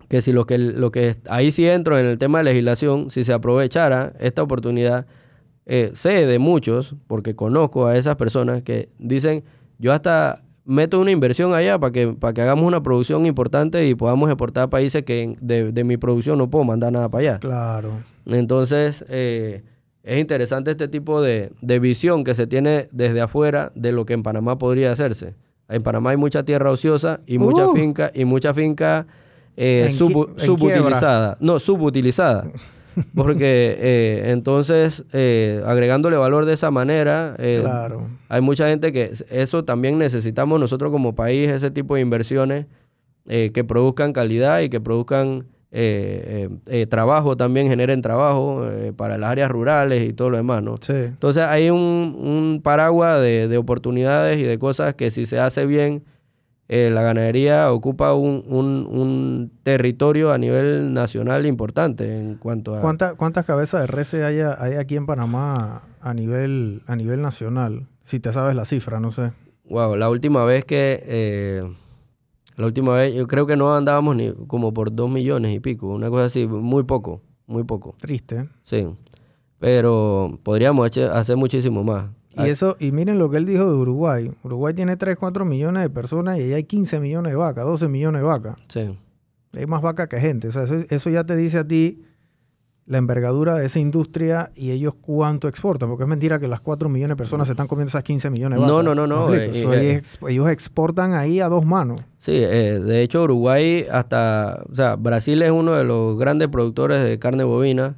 [0.08, 3.24] que si lo que, lo que ahí sí entro en el tema de legislación, si
[3.24, 5.06] se aprovechara esta oportunidad,
[5.66, 9.42] eh, sé de muchos, porque conozco a esas personas que dicen,
[9.78, 13.94] yo hasta meto una inversión allá para que, para que hagamos una producción importante y
[13.94, 17.38] podamos exportar a países que de, de mi producción no puedo mandar nada para allá.
[17.38, 17.90] Claro.
[18.26, 19.62] Entonces, eh,
[20.02, 24.14] es interesante este tipo de, de visión que se tiene desde afuera de lo que
[24.14, 25.34] en Panamá podría hacerse.
[25.68, 27.74] En Panamá hay mucha tierra ociosa y mucha Uh.
[27.74, 29.06] finca y mucha finca
[29.56, 29.90] eh,
[30.36, 31.36] subutilizada.
[31.40, 32.46] No, subutilizada.
[33.14, 38.08] Porque eh, entonces, eh, agregándole valor de esa manera, eh, Claro.
[38.28, 42.66] hay mucha gente que eso también necesitamos nosotros como país, ese tipo de inversiones
[43.28, 45.46] eh, que produzcan calidad y que produzcan
[46.88, 48.64] trabajo también, generen trabajo
[48.96, 50.76] para las áreas rurales y todo lo demás, ¿no?
[50.80, 50.92] Sí.
[50.94, 55.66] Entonces hay un, un paraguas de, de oportunidades y de cosas que si se hace
[55.66, 56.02] bien,
[56.68, 62.80] eh, la ganadería ocupa un, un- un territorio a nivel nacional importante en cuanto a...
[62.80, 67.86] ¿Cuánta- ¿Cuántas cabezas de res hay, hay aquí en Panamá a nivel, a nivel nacional?
[68.04, 69.32] Si te sabes la cifra, no sé.
[69.68, 71.62] Wow, la última vez que, eh,
[72.56, 75.88] La última vez, yo creo que no andábamos ni como por dos millones y pico,
[75.88, 77.94] una cosa así, muy poco, muy poco.
[78.00, 78.48] Triste.
[78.64, 78.86] Sí.
[79.58, 82.06] Pero podríamos hacer muchísimo más.
[82.44, 84.30] Y eso, y miren lo que él dijo de Uruguay.
[84.42, 87.88] Uruguay tiene 3, 4 millones de personas y ahí hay 15 millones de vacas, 12
[87.88, 88.56] millones de vacas.
[88.68, 88.96] Sí,
[89.54, 90.48] Hay más vacas que gente.
[90.48, 92.02] O sea, eso, eso ya te dice a ti
[92.88, 95.88] la envergadura de esa industria y ellos cuánto exportan.
[95.88, 98.58] Porque es mentira que las 4 millones de personas se están comiendo esas 15 millones
[98.58, 98.72] de vacas.
[98.76, 99.56] No, no, no, no, ¿Me explico?
[99.56, 102.00] eh, Eso, eh, ellos, ex- ellos exportan ahí a dos manos.
[102.18, 107.02] sí eh, de hecho Uruguay hasta, o sea, Brasil es uno de los grandes productores
[107.02, 107.96] de carne bovina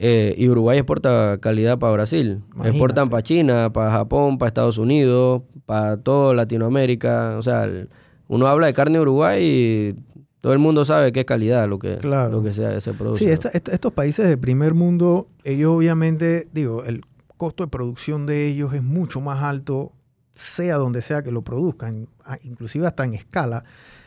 [0.00, 2.40] eh, y Uruguay exporta calidad para Brasil.
[2.46, 2.68] Imagínate.
[2.70, 7.36] Exportan para China, para Japón, para Estados Unidos, para toda Latinoamérica.
[7.36, 7.88] O sea, el-
[8.28, 9.94] uno habla de carne de Uruguay y
[10.40, 12.30] todo el mundo sabe qué es calidad lo que, Claro.
[12.30, 13.18] lo que se, se produce.
[13.18, 13.32] Sí, ¿no?
[13.32, 17.02] esta- esta- estos países de primer mundo, ellos obviamente, digo, el
[17.36, 19.92] costo de producción de ellos es mucho más alto,
[20.34, 22.06] sea donde sea que lo produzcan,
[22.44, 23.64] inclusive hasta en escala.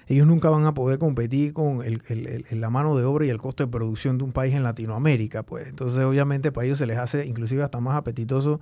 [0.07, 3.29] Ellos nunca van a poder competir con el- el- el- la mano de obra y
[3.29, 5.43] el costo de producción de un país en Latinoamérica.
[5.43, 5.67] Pues.
[5.67, 8.59] Entonces, obviamente, para ellos se les hace inclusive hasta más apetitoso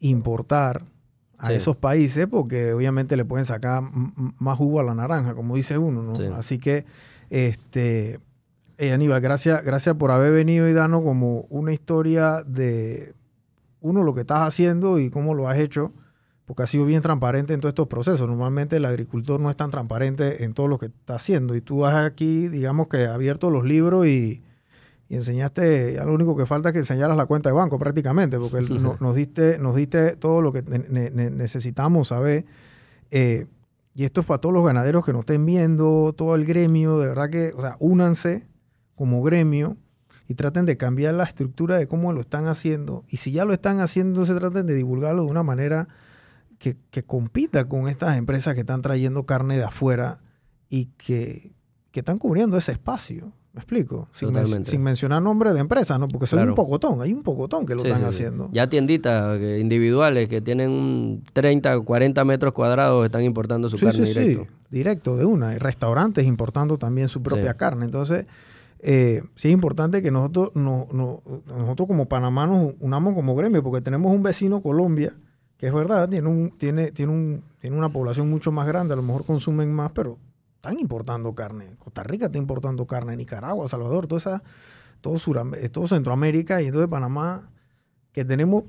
[0.00, 0.82] importar
[1.38, 1.54] a Sí.
[1.54, 3.82] esos países porque obviamente le pueden sacar
[4.38, 6.02] más jugo a la naranja, como dice uno.
[6.02, 6.14] ¿no?
[6.16, 6.24] Sí.
[6.36, 6.84] Así que,
[7.30, 8.20] este,
[8.78, 13.14] eh, Aníbal, gracias, gracias por haber venido y darnos como una historia de,
[13.80, 15.92] uno, lo que estás haciendo y cómo lo has hecho,
[16.46, 18.28] porque has sido bien transparente en todos estos procesos.
[18.28, 21.86] Normalmente el agricultor no es tan transparente en todo lo que está haciendo y tú
[21.86, 24.42] has aquí, digamos que abierto los libros y,
[25.08, 28.38] y enseñaste, ya lo único que falta es que enseñaras la cuenta de banco prácticamente,
[28.38, 32.44] porque el- no- nos, diste, nos diste todo lo que ne- ne- ne- necesitamos saber.
[33.10, 33.46] Eh,
[33.94, 37.08] y esto es para todos los ganaderos que nos estén viendo, todo el gremio, de
[37.08, 38.46] verdad que, o sea, únanse
[38.94, 39.76] como gremio
[40.28, 43.04] y traten de cambiar la estructura de cómo lo están haciendo.
[43.08, 45.88] Y si ya lo están haciendo, se traten de divulgarlo de una manera
[46.62, 50.20] que, que compita con estas empresas que están trayendo carne de afuera
[50.68, 51.50] y que,
[51.90, 53.32] que están cubriendo ese espacio.
[53.52, 54.08] ¿Me explico?
[54.12, 54.70] Sin, men- Totalmente.
[54.70, 56.06] sin mencionar nombres de empresas, ¿no?
[56.06, 56.52] Porque son Claro.
[56.52, 58.48] un pocotón, hay un pocotón que lo Sí, están sí, haciendo.
[58.52, 63.84] Ya tienditas que- individuales que tienen un 30, 40 metros cuadrados están importando su Sí,
[63.84, 64.44] carne directo.
[64.44, 65.54] sí, directo, de una.
[65.54, 67.84] Y restaurantes importando también su propia carne.
[67.86, 68.24] Entonces,
[68.78, 73.62] eh, sí es importante que nosotros, no, no- nosotros como Panamá nos unamos como gremio,
[73.64, 75.12] porque tenemos un vecino, Colombia,
[75.62, 78.96] que es verdad, tiene, un, tiene, tiene, un, tiene una población mucho más grande, a
[78.96, 80.18] lo mejor consumen más, pero
[80.56, 81.76] están importando carne.
[81.78, 84.42] Costa Rica está importando carne, Nicaragua, Salvador, toda esa,
[85.00, 87.48] todo, Suram- eh, todo Centroamérica y entonces Panamá,
[88.10, 88.64] que tenemos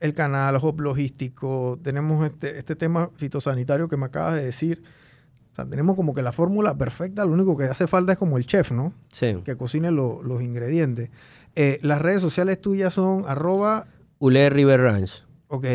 [0.00, 4.82] el canal, hub logístico, tenemos este, este tema fitosanitario que me acabas de decir.
[5.52, 8.38] O sea, tenemos como que la fórmula perfecta, lo único que hace falta es como
[8.38, 8.94] el chef, ¿no?
[9.08, 9.36] Sí.
[9.44, 11.10] Que cocine lo- los ingredientes.
[11.54, 13.86] Eh, las redes sociales tuyas son arroba,
[14.18, 15.24] Ule River Ranch.
[15.52, 15.66] Ok.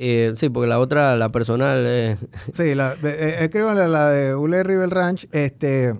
[0.00, 2.16] Eh, sí, porque la otra, la personal, eh,
[2.54, 5.98] Sí, la, eh, eh, escríbanle la de Ule River Ranch, este,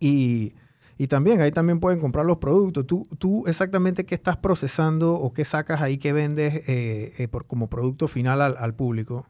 [0.00, 0.54] y,
[0.96, 2.86] y también ahí también pueden comprar los productos.
[2.86, 7.46] ¿Tú, tú exactamente qué estás procesando o qué sacas ahí que vendes eh, eh, por,
[7.46, 9.26] como producto final al, al público?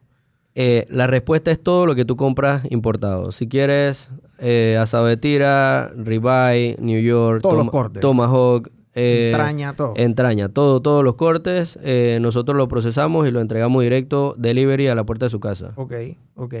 [0.57, 3.33] eh, la respuesta es todo lo que tú compras importado.
[3.33, 7.99] Si quieres eh, asado de tira, ribeye, New York, Todos los cortes.
[7.99, 9.93] tomahawk, eh, Entraña, todo.
[9.97, 14.95] entraña, todo, todos los cortes, eh, nosotros lo procesamos y lo entregamos directo, delivery a
[14.95, 15.73] la puerta de su casa.
[15.75, 15.93] Ok,
[16.35, 16.55] ok.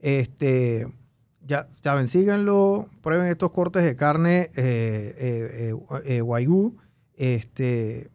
[0.00, 0.86] Este,
[1.46, 5.14] ya saben, síganlo, prueben estos cortes de carne eh,
[5.66, 5.74] eh,
[6.04, 6.76] eh, Wagyu.
[7.16, 8.10] Este,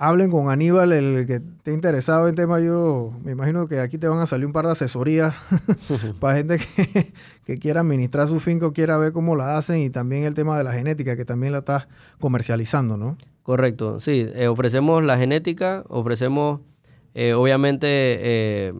[0.00, 2.58] hablen con Aníbal, el que esté interesado en tema.
[2.58, 5.34] Yo me imagino que aquí te van a salir un par de asesorías
[6.20, 7.12] para gente que,
[7.44, 10.56] que quiera administrar su finca o quiera ver cómo la hacen y también el tema
[10.56, 11.86] de la genética, que también la estás
[12.18, 13.18] comercializando, ¿no?
[13.42, 14.26] Correcto, sí.
[14.34, 16.60] eh, ofrecemos la genética, ofrecemos,
[17.14, 18.72] eh, obviamente, eh,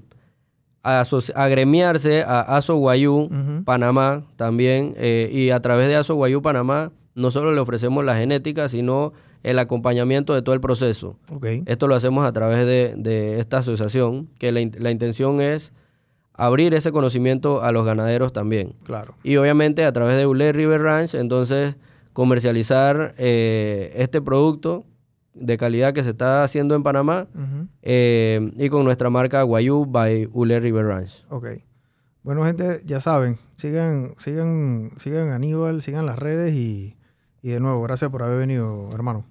[0.83, 3.29] agremiarse a Aso Guayú.
[3.67, 4.95] Panamá también.
[4.97, 9.13] eh, y a través de Aso Guayú Panamá, no solo le ofrecemos la genética, sino
[9.43, 11.17] el acompañamiento de todo el proceso.
[11.31, 15.41] Ok, Esto lo hacemos a través de, de esta asociación, que la, in- la intención
[15.41, 15.73] es
[16.35, 18.75] abrir ese conocimiento a los ganaderos también.
[18.85, 19.15] claro.
[19.23, 21.77] Y obviamente a través de Ule River Ranch, entonces
[22.13, 24.85] comercializar eh, este producto
[25.35, 27.27] de calidad que se está haciendo en Panamá
[27.83, 31.25] eh, y con nuestra marca Guayú by Ule River Ranch.
[31.31, 31.47] Ok.
[32.23, 36.95] Bueno, gente, ya saben, sigan, sigan, sigan Aníbal, sigan las redes y,
[37.43, 39.25] y de nuevo, gracias por haber venido, hermano.